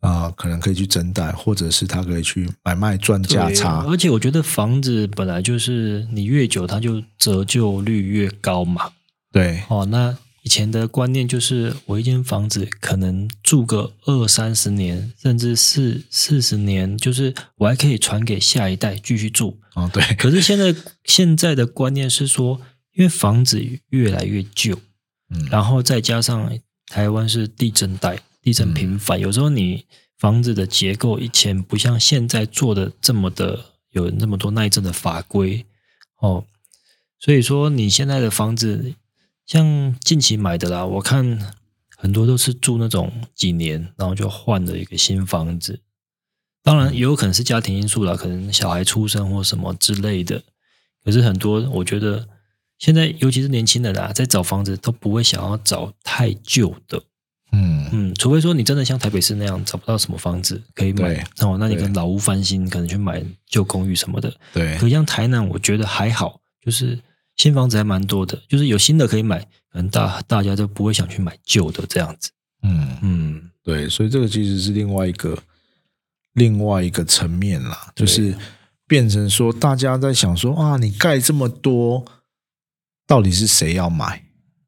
[0.00, 3.84] 啊、可能可以去增贷，或者是他可以去买卖赚价差。
[3.88, 8.92] 而且我觉得房子本来就是你越久，它就折旧率越高嘛。
[9.32, 19.58] 对，哦，那以前的观念就是，我一间房子可能住个二三十年，甚至四四十年，就是我还可以传给下一代继续住。
[19.74, 22.60] 哦，对，可是现在现在的观念是说，
[22.98, 24.76] 因为房子越来越旧，
[25.30, 26.58] 嗯，然后再加上
[26.88, 29.86] 台湾是地震带，地震频繁，有时候你
[30.18, 35.64] 房子的结构以前不像现在做的这么的有那么多耐震的法规
[36.18, 36.44] 哦，
[37.20, 38.92] 所以说你现在的房子，
[39.46, 41.54] 像近期买的啦，我看
[41.96, 45.78] 很多都是住那种几年，然后就换了一个新房子。
[46.64, 50.42] 当然也有可能是家庭因素啦，可能小孩出生或什么之类的。
[51.04, 52.28] 可是很多我觉得
[52.78, 57.02] 现在尤其是年轻人啊，在找房子都不会想要找太旧的，
[57.52, 64.32] 嗯，嗯，除非说你真的像台北市那样找不到什么房子可以买对，哦，那你对跟老屋翻新，可能去买旧公寓什么的。
[64.52, 66.98] 对可，像台南，我觉得还好，就是
[67.36, 69.40] 新房子还蛮多的，就是有新的可以买，
[69.72, 72.30] 可能大大家都不会想去买旧的这样子。
[72.62, 75.36] 嗯，嗯，对，所以这个其实是另外一个
[76.34, 78.36] 另外一个层面啦，就是
[78.86, 82.04] 变成说大家在想说啊，你盖这么多，
[83.08, 84.22] 到底是谁要买？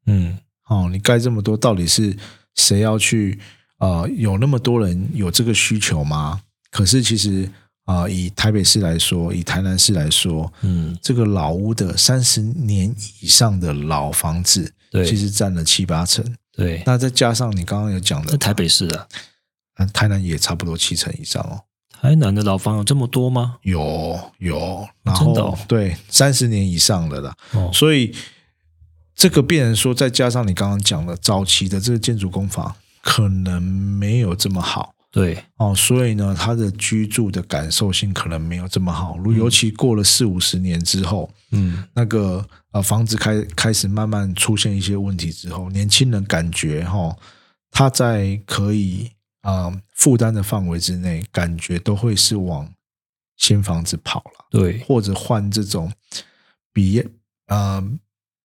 [0.07, 2.17] 嗯，哦，你盖这么多，到底是
[2.55, 3.39] 谁要去？
[3.77, 6.39] 呃，有那么多人有这个需求吗？
[6.69, 7.49] 可是其实
[7.85, 16.23] 啊、呃以台北市来说，以台南市来说，嗯，这个老屋的三十年以上的老房子，对其实占了七八成。
[16.51, 19.07] 对，那再加上你刚刚有讲的，台北市的，
[19.73, 21.59] 啊台南也差不多七成以上哦。
[22.01, 23.57] 台南的老房有这么多吗？
[23.61, 28.11] 有有，然后、对三十年以上的啦，哦，所以
[29.13, 34.95] 这个变成说，再加上你刚刚讲的早期的这个建筑工法可能没有这么好。
[35.11, 39.17] 对，哦，所以呢，他的居住的感受性可能没有这么好。
[39.19, 47.17] 如尤其过了四五十年之后，嗯，那个呃房子开开始慢慢出现一些问题之后，年轻人感觉哈、哦，
[47.69, 49.11] 他在可以
[49.41, 52.73] 啊、呃负担的范围之内，感觉都会是往
[53.37, 54.45] 新房子跑了。
[54.49, 55.91] 对，或者换这种
[56.73, 57.03] 比
[57.47, 57.83] 呃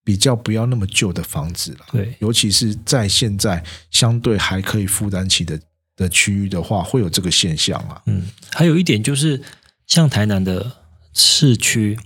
[0.04, 1.86] 比较不要那么旧的房子了。
[1.90, 5.60] 对，尤其是在现在相对还可以负担起的
[5.96, 8.02] 的区域的话，会有这个现象啊。
[8.06, 9.42] 嗯，还有一点就是，
[9.86, 10.70] 像台南的
[11.12, 11.98] 市区，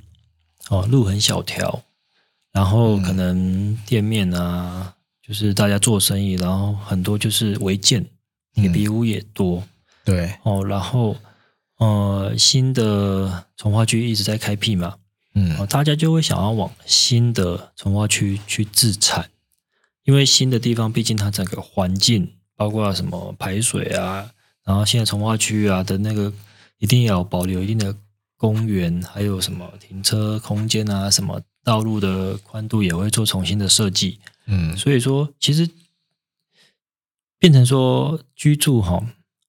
[0.68, 1.82] 哦，路很小条，
[2.52, 8.06] 然后可能店面啊，就是大家做生意，然后很多就是违建，
[8.54, 9.62] 铁皮屋也多、
[10.04, 11.16] 对，哦，然后
[11.78, 14.96] 呃，新的从化区一直在开辟嘛，
[15.34, 15.56] 嗯。
[15.56, 19.30] 哦，大家就会想要往新的从化区去自产，
[20.04, 24.30] 因为新的地方毕竟它整个环境，包括什么排水啊，
[24.64, 26.32] 然后现在从化区啊的那个
[26.78, 27.94] 一定要保留一定的
[28.36, 34.76] 公园，还有什么停车空间啊，什么道路的宽度也会做重新的设计，嗯。
[34.76, 35.66] 所以说其实
[37.40, 39.02] 变成说居住哈、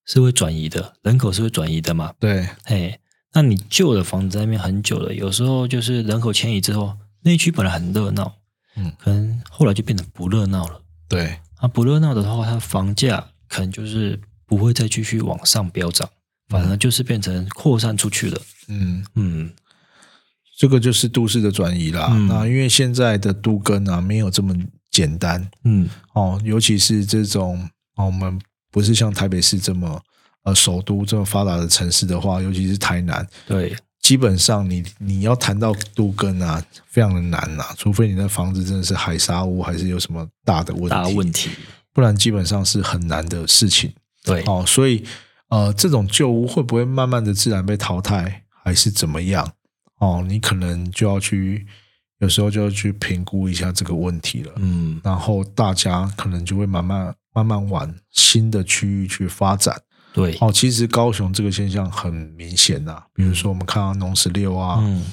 [0.05, 2.99] 是会转移的，人口是会转移的嘛，对，嘿，
[3.33, 8.37] 那你旧的房子在那边很久了，有时候就是人口迁移之后，那一区本来很热闹，
[8.77, 8.91] 嗯。
[8.97, 10.81] 可能后来就变得不热闹了。
[11.09, 16.09] 对，啊，不热闹的话，它房价可能就是不会再继续往上飙涨，
[16.47, 18.41] 反而就是变成扩散出去了。
[18.69, 19.53] 嗯，嗯，
[20.57, 22.07] 这个就是都市的转移啦。
[22.11, 22.27] 嗯。
[22.27, 24.55] 那因为现在的都更啊，没有这么
[24.89, 25.51] 简单。
[25.65, 27.69] 嗯，哦，尤其是这种
[28.01, 28.39] 哦，我们
[28.71, 30.01] 不是像台北市这么
[30.43, 41.51] 呃首都这么发达的城市的话，尤其是台南，对，基本上你你要谈到都更啊，非常的难呐、除非你的房子真的是海沙屋，还是有什么大的问题，大问题。
[41.93, 44.63] 不然基本上是很难的事情对，哦。
[44.65, 45.05] 所以
[45.49, 49.51] 呃，这种旧屋会不会慢慢的自然被淘汰，还是怎么样
[49.99, 50.23] 哦？
[50.25, 51.67] 你可能就要去，
[52.19, 54.53] 有时候就要去评估一下这个问题了。
[54.55, 59.81] 嗯，然后大家可能就会慢慢慢慢往新的区域去发展。
[60.13, 65.05] 对，哦，其实高雄这个现象很明显呐、比如说我们看到农十六啊，嗯。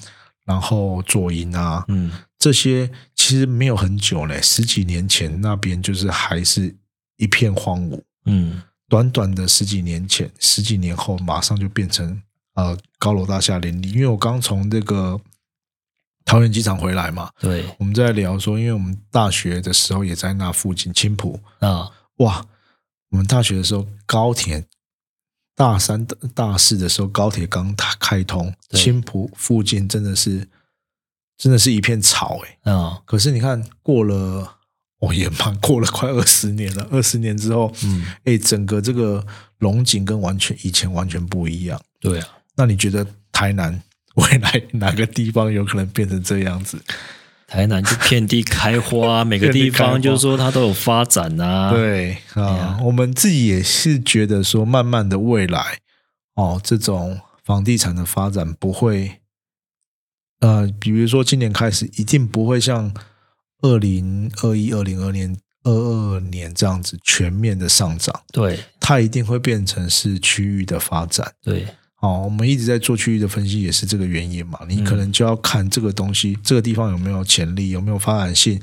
[0.44, 6.74] 然后左营啊，嗯，这些其实没有很久嘞，十几年前那边就是还是
[7.18, 12.18] 一片荒芜，嗯，短短的十几年前，十几年后马上就变成
[12.54, 13.90] 呃高楼大厦林立。
[13.90, 15.20] 因为我刚从这个
[16.24, 17.66] 桃园机场回来嘛，对。
[17.78, 22.46] 我们在聊说，因为我们大学的时候也在那附近青浦，啊，哇，
[23.10, 24.66] 我们大学的时候高铁
[25.54, 30.48] 大三、大四的时候高铁刚开通，青浦附近真的是
[31.36, 34.56] 真的是一片草诶、啊，可是你看过了
[35.00, 36.86] 哦，也蛮过了快二十年了。
[36.90, 39.24] 二十年之后，嗯，哎，整个这个
[39.58, 41.80] 龙井跟完全以前完全不一样。
[42.00, 43.80] 对啊，那你觉得台南
[44.16, 46.82] 未来哪个地方有可能变成这样子？
[47.48, 51.70] 台南就遍地开花，每个地方就是说它都有发展啊。
[51.70, 55.78] 对啊，我们自己也是觉得说，慢慢的未来
[56.34, 59.20] 哦，这种房地产的发展不会，
[60.40, 62.92] 呃，比如说今年开始，一定不会像
[63.62, 65.34] 二零二一、二零二年、
[65.64, 68.22] 二二年这样子全面的上涨。
[68.30, 71.32] 对，它一定会变成是区域的发展。
[71.42, 71.66] 对。
[72.00, 74.60] 哦，我们一直在做区域的分析，也是这个原因嘛。
[74.68, 78.60] 你可能就要看这个东西，这个地方有没有潜力，有没有发展性，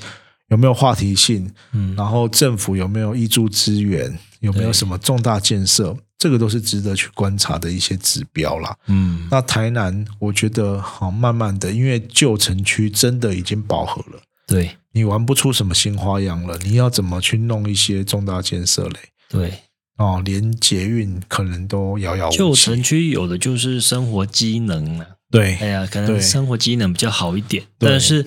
[0.48, 8.74] 有没有话题性，嗯，然后政府有没有挹注资源，有没有什么重大建设，这个都是值得去观察的一些指标啦。
[8.88, 16.58] 嗯，那台南，我觉得好，慢慢的，因为旧城区真的已经饱和了，对你玩不出什么新花样了。
[16.64, 19.00] 你要怎么去弄一些重大建设嘞？
[19.28, 19.54] 对。
[19.98, 22.38] 哦，连捷运可能都遥遥无期。
[22.38, 27.64] 旧城区有的就是生活机能啊，对，哎呀，可能生活机能比较好一点。
[27.78, 28.26] 但是，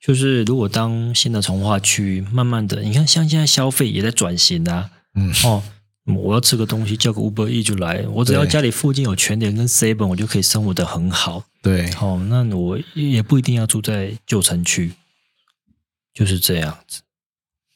[0.00, 4.90] 就是如果当新的从化区，慢慢的，你看，像现在消费也在转型啊。
[5.14, 5.62] 嗯，哦，
[6.06, 11.44] 我要吃个东西，叫个 Uber E 就来，我只要家里附近有全联跟 Seven，我就可以生活的很好。
[11.62, 14.92] 对，哦，那我也不一定要住在旧城区，
[16.12, 17.02] 就是这样子。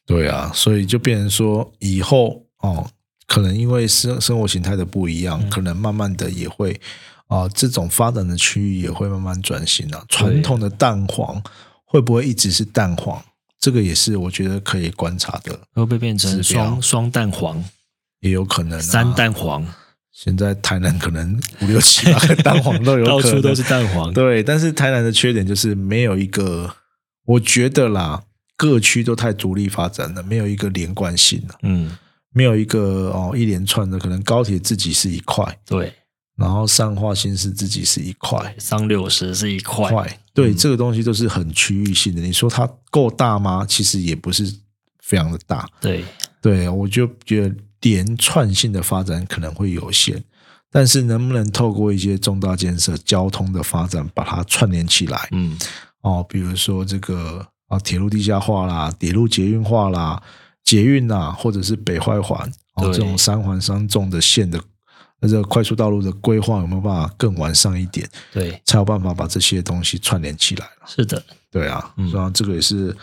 [0.05, 2.91] 对啊，所以就变成说，以后哦。
[3.31, 6.81] 可能因为生生活形态的不一样，可能慢慢的也会
[7.29, 10.05] 啊，这种发展的区域也会慢慢转型啊。
[10.09, 11.41] 传统的蛋黄
[11.85, 13.23] 会不会一直是蛋黄？
[13.61, 15.53] 这个也是我觉得可以观察的。
[15.75, 17.63] 会不会变成双双蛋黄？
[18.19, 19.65] 也有可能三蛋黄。
[20.11, 24.13] 现在台南可能五六七八个蛋黄都有， 到处都是蛋黄。
[24.13, 26.75] 对，但是台南的缺点就是没有一个，
[27.27, 28.25] 我觉得啦，
[28.57, 31.55] 各区都太独立发展了，没有一个连贯性了。
[31.63, 31.97] 嗯。
[32.33, 35.93] 没有一个哦，一连串的可能高铁自己是一块，对，
[36.37, 42.23] 然后上化新是自己是一块，上六十是一块，对，这个东西都是很区域性的。
[42.23, 43.67] 你说它够大吗？
[43.69, 44.45] 其实也不是
[45.03, 46.05] 非常的大，对，
[46.41, 50.23] 对，我就觉得连串性的发展可能会有限，
[50.71, 55.29] 但是能不能透过一些重大建设、交通的发展把它串联起来？
[55.33, 55.59] 嗯，
[56.03, 60.23] 哦，比如说这个啊，铁路地下化啦，铁路捷运化啦。
[60.71, 64.63] 捷运呐，或者是北外环哦，这种三环三纵的线的
[65.19, 68.09] 那这个快速道路的规划有没有办法更完善一点？
[68.33, 70.87] 对，才有办法把这些东西串联起来了。
[70.87, 72.97] 是的，对啊，所以这个也是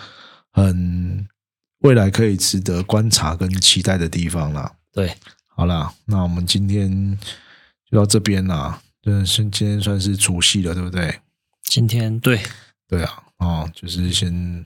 [0.54, 1.28] 很
[1.80, 4.72] 未来可以值得观察跟期待的地方啦。
[4.94, 5.14] 对，
[5.54, 7.20] 好啦，那我们今天
[7.92, 8.82] 就到这边啦。
[9.04, 11.20] 嗯，是今天算是除夕了，对不对？
[11.66, 12.42] 今天对，
[12.88, 14.66] 对啊，哦，就是先。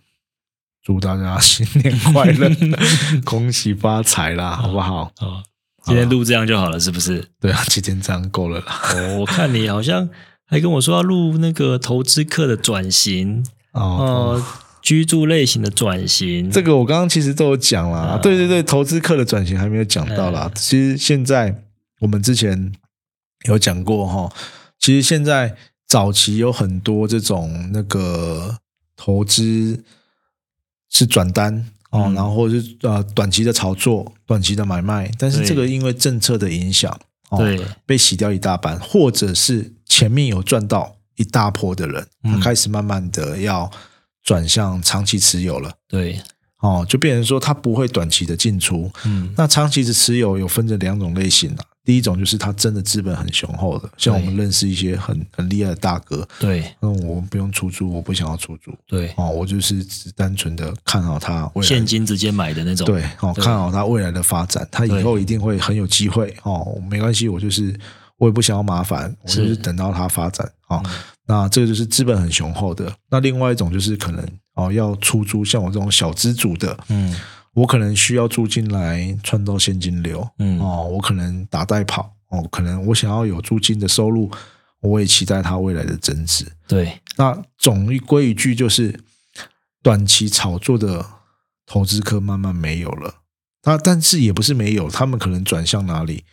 [0.83, 2.49] 祝大家新年快乐，
[3.23, 5.11] 恭喜发财啦，好不好？
[5.19, 5.43] 啊，
[5.83, 7.23] 今天录这样就好了，是不是？
[7.39, 8.81] 对啊，今天这样够了啦。
[8.95, 10.09] 哦，我看你好像
[10.47, 14.43] 还跟我说要录那个投资客的转型哦，
[14.81, 16.49] 居住类型的转型。
[16.49, 20.51] 这个我刚刚其实都有讲了，对对对，投资客的转型还没有讲到啦。
[20.55, 21.63] 其实现在
[21.99, 22.71] 我们之前
[23.47, 24.33] 有讲过哈，
[24.79, 25.55] 其实现在
[25.87, 28.57] 早期有很多这种那个
[28.95, 29.83] 投资。
[30.91, 36.95] 是转单哦，然后是呃短期的炒作、短期的买卖，但是这个因为政策的影响，
[37.37, 43.71] 对，被洗掉一大半，或者是前面有赚到一大波的人，他开始慢慢的要
[44.23, 46.21] 转向长期持有了，对，
[46.59, 51.65] 哦，就变成说他不会短期的进出，嗯，那长期的持有有分着两种类型啊。
[51.83, 67.75] 第一种就是他真的资本很雄厚的，像我们认识一些很很厉害的大哥，对，那我不用出租，我不想要出租，对，哦，我就是只单纯的看好他未来现金直接买的那种，对，哦，看好他未来的发展，他以后一定会很有机会，哦，没关系，我就是
[68.17, 70.83] 我也不想要麻烦，我就是等到他发展，哦，
[71.25, 72.93] 那这个就是资本很雄厚的。
[73.09, 74.23] 那另外一种就是可能
[74.53, 77.15] 哦要出租，像我这种小资主的，嗯。
[77.53, 84.31] 我可能需要租金来创造现金流，嗯哦，我可能打代跑，哦，可能我想要有租金的收入，
[84.79, 86.45] 我也期待它未来的增值。
[86.67, 88.97] 对，那总归一句就是，
[89.83, 91.05] 短期炒作的
[91.65, 93.15] 投资客慢慢没有了，
[93.61, 96.23] 他但是也不是没有，他们可能转向哪里？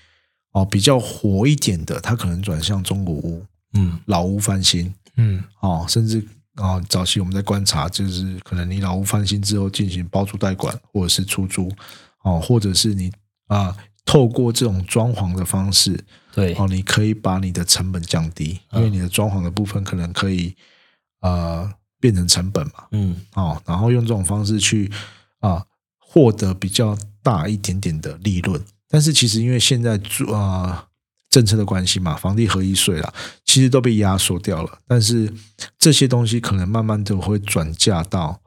[0.53, 3.45] 哦，比较活一点的，他可能转向中古屋，
[3.75, 6.25] 嗯，老屋翻新，嗯，哦，甚至。
[6.59, 11.71] 啊，早期我们在观察，就是可能你老屋翻新之后进行包租代管，或者是出租，
[12.23, 13.13] 哦，或者是你
[13.47, 16.05] 啊，透过这种装潢的方式，
[16.35, 20.57] 对，哦，你可以把你的成本降低，因为你的装潢的部分可能可以
[21.21, 24.91] 呃变成成本嘛，嗯，哦，然后用这种方式去
[25.41, 25.65] 啊
[25.99, 28.61] 获得比较大一点点的利润。
[28.89, 30.88] 但是其实因为现在住啊
[31.31, 33.13] 政策的关系嘛，房地合一税啦，
[33.45, 34.79] 其实都被压缩掉了。
[34.87, 35.33] 但是
[35.79, 38.41] 这些东西可能慢慢的会转嫁到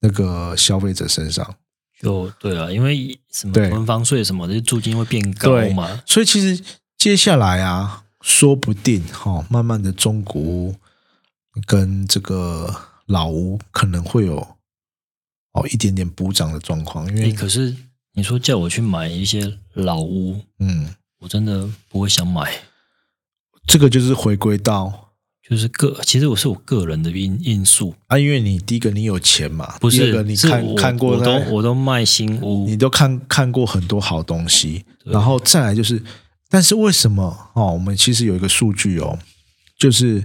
[0.00, 1.56] 那个消费者身上。
[1.98, 6.02] 就对了，因为什么对囤房税什么的，租金会变高嘛。
[6.04, 6.62] 所以其实
[6.98, 10.74] 接下来啊，说不定哈、哦，慢慢的中古屋
[11.66, 12.74] 跟这个
[13.06, 14.36] 老屋可能会有
[15.52, 17.74] 哦一点点补涨的状况，因诶为可是
[18.12, 22.52] 你说叫我去买一些老屋，嗯，我真的不会想买。
[23.66, 25.10] 这个就是回归到
[25.48, 36.02] 就是个，其实我是我个人的因因素，啊，因为你第一个你有钱嘛，不第二个是你看看过我都我都卖新屋你，都看看过很多好东西，然后再来就是，
[36.48, 37.72] 但是为什么哦？
[37.72, 39.18] 我们其实有一个数据哦，
[39.78, 40.22] 就是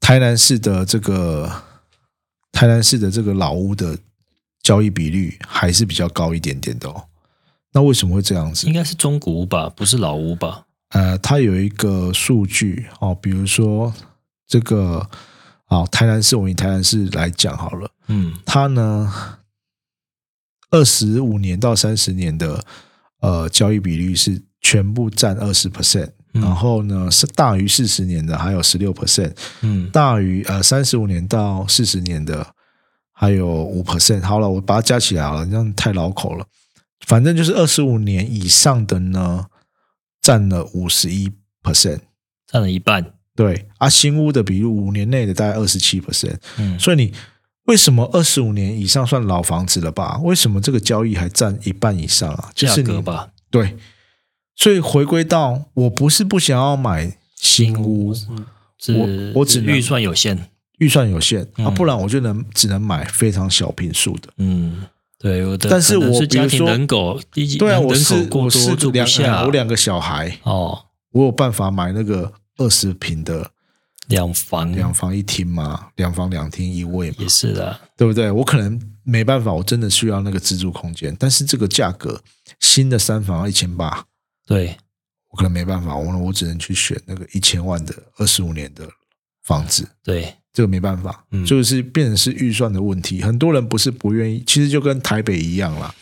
[0.00, 1.62] 台南市的这个
[2.52, 3.98] 台南市的这个老屋的
[4.62, 7.04] 交易比率还是比较高一点点的哦。
[7.72, 8.72] 那为什么会这样子应？
[8.72, 10.64] 该是中古屋吧，不是老屋吧？
[10.90, 13.92] 呃，它有一个数据哦，比如说
[14.46, 15.06] 这个
[15.66, 17.90] 啊、台南市，我们以台南市来讲好了。
[18.06, 19.12] 嗯，它呢，
[20.70, 22.64] 二十五年到三十年的
[23.20, 32.46] 呃交易比率是全部占二十 percent，嗯然后呢是大于四十年的还有十六 percent，嗯，大于呃三十五年到四十年的
[33.12, 34.22] 还有五 percent。
[34.22, 36.46] 好了，我把它加起来好了，这样太老口了。
[37.06, 39.46] 反正就是二十五年以上的呢，
[40.20, 41.30] 占了五十一
[41.62, 42.00] percent。
[42.46, 43.14] 占了一半。
[43.34, 46.36] 对啊，新屋的比如五年内的大概二十七 percent。
[46.58, 47.12] 嗯，所以你
[47.64, 50.18] 为什么二十五年以上算老房子了吧？
[50.22, 52.50] 为什么这个交易还占一半以上啊？
[52.54, 53.76] 就价是你格吧，对，
[54.56, 59.06] 所以回归到我不是不想要买新屋，是我
[59.40, 60.50] 我只能预算有限。
[60.78, 64.30] 预算有限、啊，嗯不然我就能只能买非常小平数的。
[64.38, 64.86] 嗯，
[65.18, 67.20] 对，我的但是可能是家庭我比如说人口，
[67.58, 73.50] 对啊，人口我是过我是多住两下，我两个小孩，哦，我有办法买那个二十平的
[74.06, 74.72] 两房。
[74.72, 75.88] 两房一厅吗？
[75.96, 77.16] 两房两厅一卫嘛。
[77.18, 78.30] 也，是的，对不对？
[78.30, 82.22] 我可能没办法，我真的需要那个自住空间，但是这个价格，
[82.60, 84.04] 新的三房要一千八，
[84.46, 84.76] 对，
[85.30, 88.88] 我可能没办法，我我只能去选那个一千万的二十五年的
[89.42, 91.44] 房子，对，这个没办法，嗯。
[91.44, 93.22] 就是变成是预算的问题。
[93.22, 95.94] 很多人不是不愿意，其实就跟台北一样啦，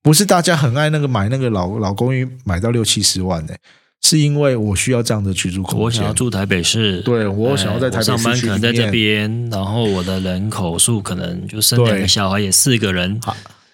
[0.00, 3.52] 不是大家很爱那个买那个老老公寓买到六七十万呢、
[4.00, 12.00] 是因为我需要这样的居住空间，我想要住台北市，对我想要在台北哎上班可能在这边，然后我的人口数可能就生两对。
[12.00, 13.20] 个小孩，也四个人，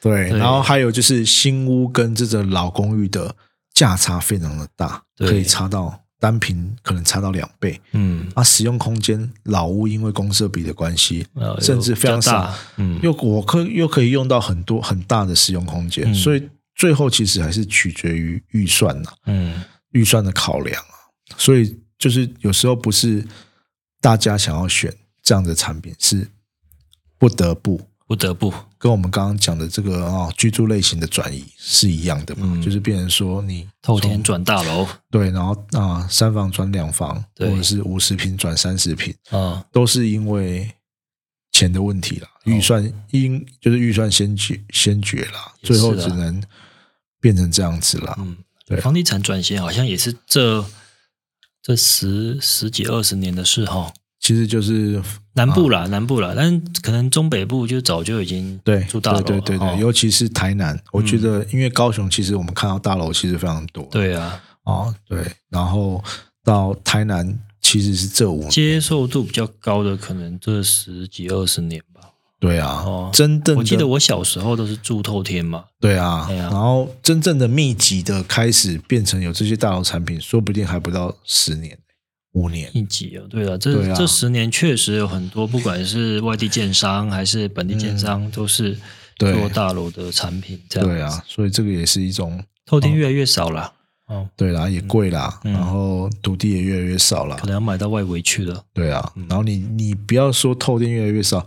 [0.03, 0.39] 对，对。
[0.39, 3.35] 然后还有就是新屋跟这个老公寓的
[3.73, 7.81] 价差非常的大，可以差到单品可能差到两倍。
[7.93, 12.53] 嗯，啊，使用空间老屋因为公设比的关系，呃甚至非常少。
[12.77, 16.15] 嗯，又我可又可以用到很多很大的使用空间，嗯。
[16.15, 19.63] 所以最后其实还是取决于预算呐、嗯，
[19.93, 20.95] 预算的考量啊。
[21.37, 23.27] 所以就是有时候不是
[24.01, 26.29] 大家想要选这样的产品，是
[27.19, 27.81] 不得不。
[28.09, 32.63] 不得不，跟我们刚刚讲的这个哦居住类型的转移是一样的嘛，嗯。
[32.63, 40.71] 就是变成说你透天转大楼，对，然后啊三房转两房，或者是五十平转三十平，啊，都是因为
[41.51, 45.77] 钱的问题啦，预算因就是预算先决先决啦，也是啊。
[45.77, 46.41] 最后只能
[47.21, 48.15] 变成这样子啦。
[48.19, 48.81] 嗯，对。
[48.81, 50.65] 房地产转型好像也是这
[51.61, 53.93] 这十十几二十年的事哈。
[54.29, 55.03] 其实就是
[55.33, 59.75] 南部啦，南部啦，但可能中北部就早就已经对住大楼了对对对对，哦。
[59.81, 66.05] 尤其是台南，我觉得因为高雄其实我们看到大楼其实非常多，对啊，哦对，然后
[66.45, 68.51] 到台南其实是这五年。
[68.51, 72.11] 接受度比较高的，可能这十几二十年吧。
[72.39, 73.11] 对啊，哦。
[73.11, 81.79] 真正的我记得我小时候都是住透天嘛，对啊，对啊然后真正的密集的开始变成有这些大楼产品，说不定还不到十年、
[82.39, 82.71] 五年。
[82.73, 88.79] 一级哦，对了，这啊这十年确实有很多，不管是外地建商还是本地建商，都是
[89.17, 90.61] 做大楼的产品。
[90.69, 93.73] 这样对啊，所以这个也是一种透天越来越少了，
[94.07, 97.47] 哦，对啦，也贵啦，嗯然后土地也越来越少了可。
[97.47, 98.65] 能要买到外围去了。
[98.73, 101.43] 对啊，嗯然后你你不要说透天越来越少，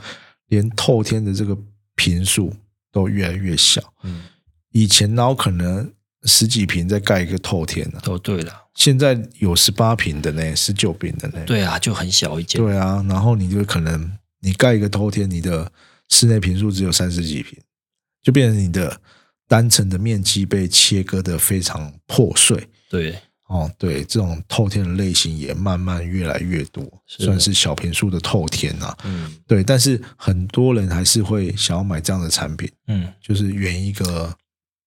[0.47, 1.57] 连透天的这个
[1.95, 2.53] 平数
[2.91, 3.81] 都越来越小。
[4.03, 4.23] 嗯，
[4.71, 5.89] 以前然后可能
[6.23, 11.43] 十几平再盖一个透天呢、都对了，现在有十八平的呢，十九平的呢。
[11.45, 12.61] 对啊，就很小一间。
[12.61, 15.71] 对啊，然后你就可能你盖一个透天，你的
[16.09, 17.57] 室内平数只有三十几平，
[18.21, 19.01] 就变成你的
[19.47, 22.69] 单层的面积被切割的非常破碎。
[22.87, 23.17] 对，
[23.47, 28.95] 哦，对，这种透天的类型也慢慢越来越多，是算是小平数的透天啊。
[29.05, 34.31] 嗯对，但是很多人还是会想要买这样的产品，嗯，就是圆一个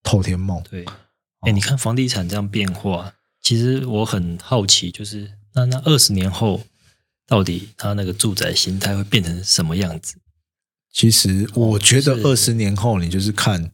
[0.04, 0.62] 透天梦。
[0.70, 0.84] 对。
[1.44, 6.62] 哎，你看房地产这样变化，其实我很好奇，就是那那二十年后，
[7.26, 10.16] 到底它那个住宅形态会变成什么样子？
[10.92, 13.70] 其实我觉得二十年后，你就是看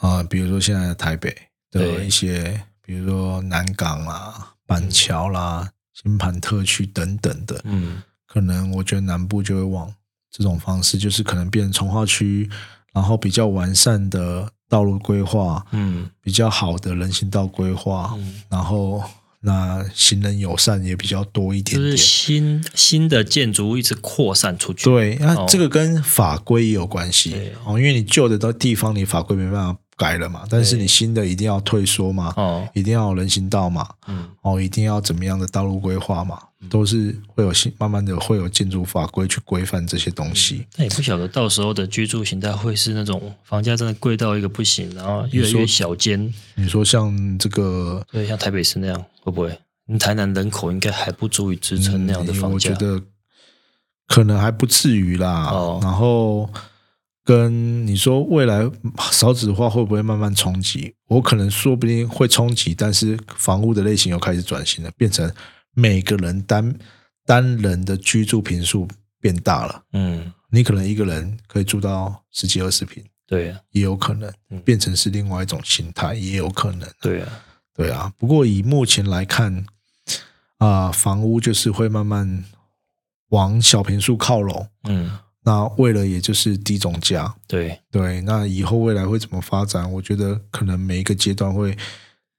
[0.00, 1.30] 啊、比如说现在的台北
[1.70, 9.92] 的对一些，比如说南港啦、板桥啦、新盘特区等等的，嗯可能我觉得南部就会往
[10.30, 12.48] 这种方式，就是可能变成从化区，
[12.92, 19.02] 然后比较完善的道路规划，嗯比较好的人行道规划，嗯，然后
[19.40, 21.98] 那行人友善也比较多一点就是点。
[21.98, 24.84] 新新的建筑物一直扩散出去。
[24.84, 36.40] 对，那哦这个跟法规也有关系对哦，因为你旧的地方你法规没办法改了嘛，但是你新的一定要退缩嘛，哦，一定要有人行道嘛，嗯哦，一定要怎么样的道路规划嘛，
[36.70, 40.64] 都是会有新慢慢的会有建筑法规去规范这些东西。
[40.76, 49.58] 但也不晓得到时候的居住形态会是那种房价真的贵到一个不行，然后越来越小间，你说像这个，对，像台北市那样会不会？
[49.90, 52.54] 你台南人口应该还不足以支撑那样的嗯房价。
[52.54, 53.02] 我觉得
[54.06, 55.46] 可能还不至于啦。
[55.50, 56.48] 哦然后
[57.28, 58.62] 跟你说未来
[59.12, 60.94] 少子化会不会慢慢冲击？
[61.08, 65.30] 我可能说不定会冲击，但是房屋的类型又开始转型了，变成
[65.74, 66.74] 每个人单
[67.26, 68.88] 单人的居住平数
[69.20, 69.82] 变大了。
[69.92, 76.88] 嗯，你可能一个人可以住到十几二十平，对啊，也有可能嗯变成是另外一种形态，也有可能。
[77.02, 77.28] 对啊，
[77.74, 79.66] 对啊，不过以目前来看，
[80.56, 82.42] 啊、房屋就是会慢慢
[83.28, 84.66] 往小平数靠拢。
[84.84, 85.10] 嗯，
[85.48, 89.90] 那为了也就是低总价，对，对，那以后未来会怎么发展？
[89.90, 91.74] 我觉得可能每一个阶段会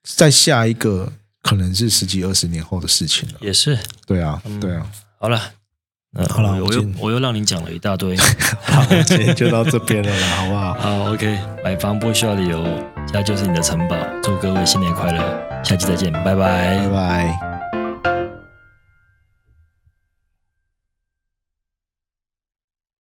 [0.03, 3.35] 在下一个可能是十几二十年后的事情了。
[3.41, 3.75] 也是。
[4.05, 4.85] 对啊，嗯对啊，
[5.17, 5.41] 好了，
[6.13, 8.15] 嗯，好了我又我又让你讲了一大堆。
[8.61, 10.73] 好，今天就到这边了啦，好不好？
[10.77, 12.63] 好，OK，买房不需要理由，
[13.11, 13.95] 家就是你的城堡。
[14.21, 17.58] 祝各位新年快乐，下期再见，拜拜拜拜。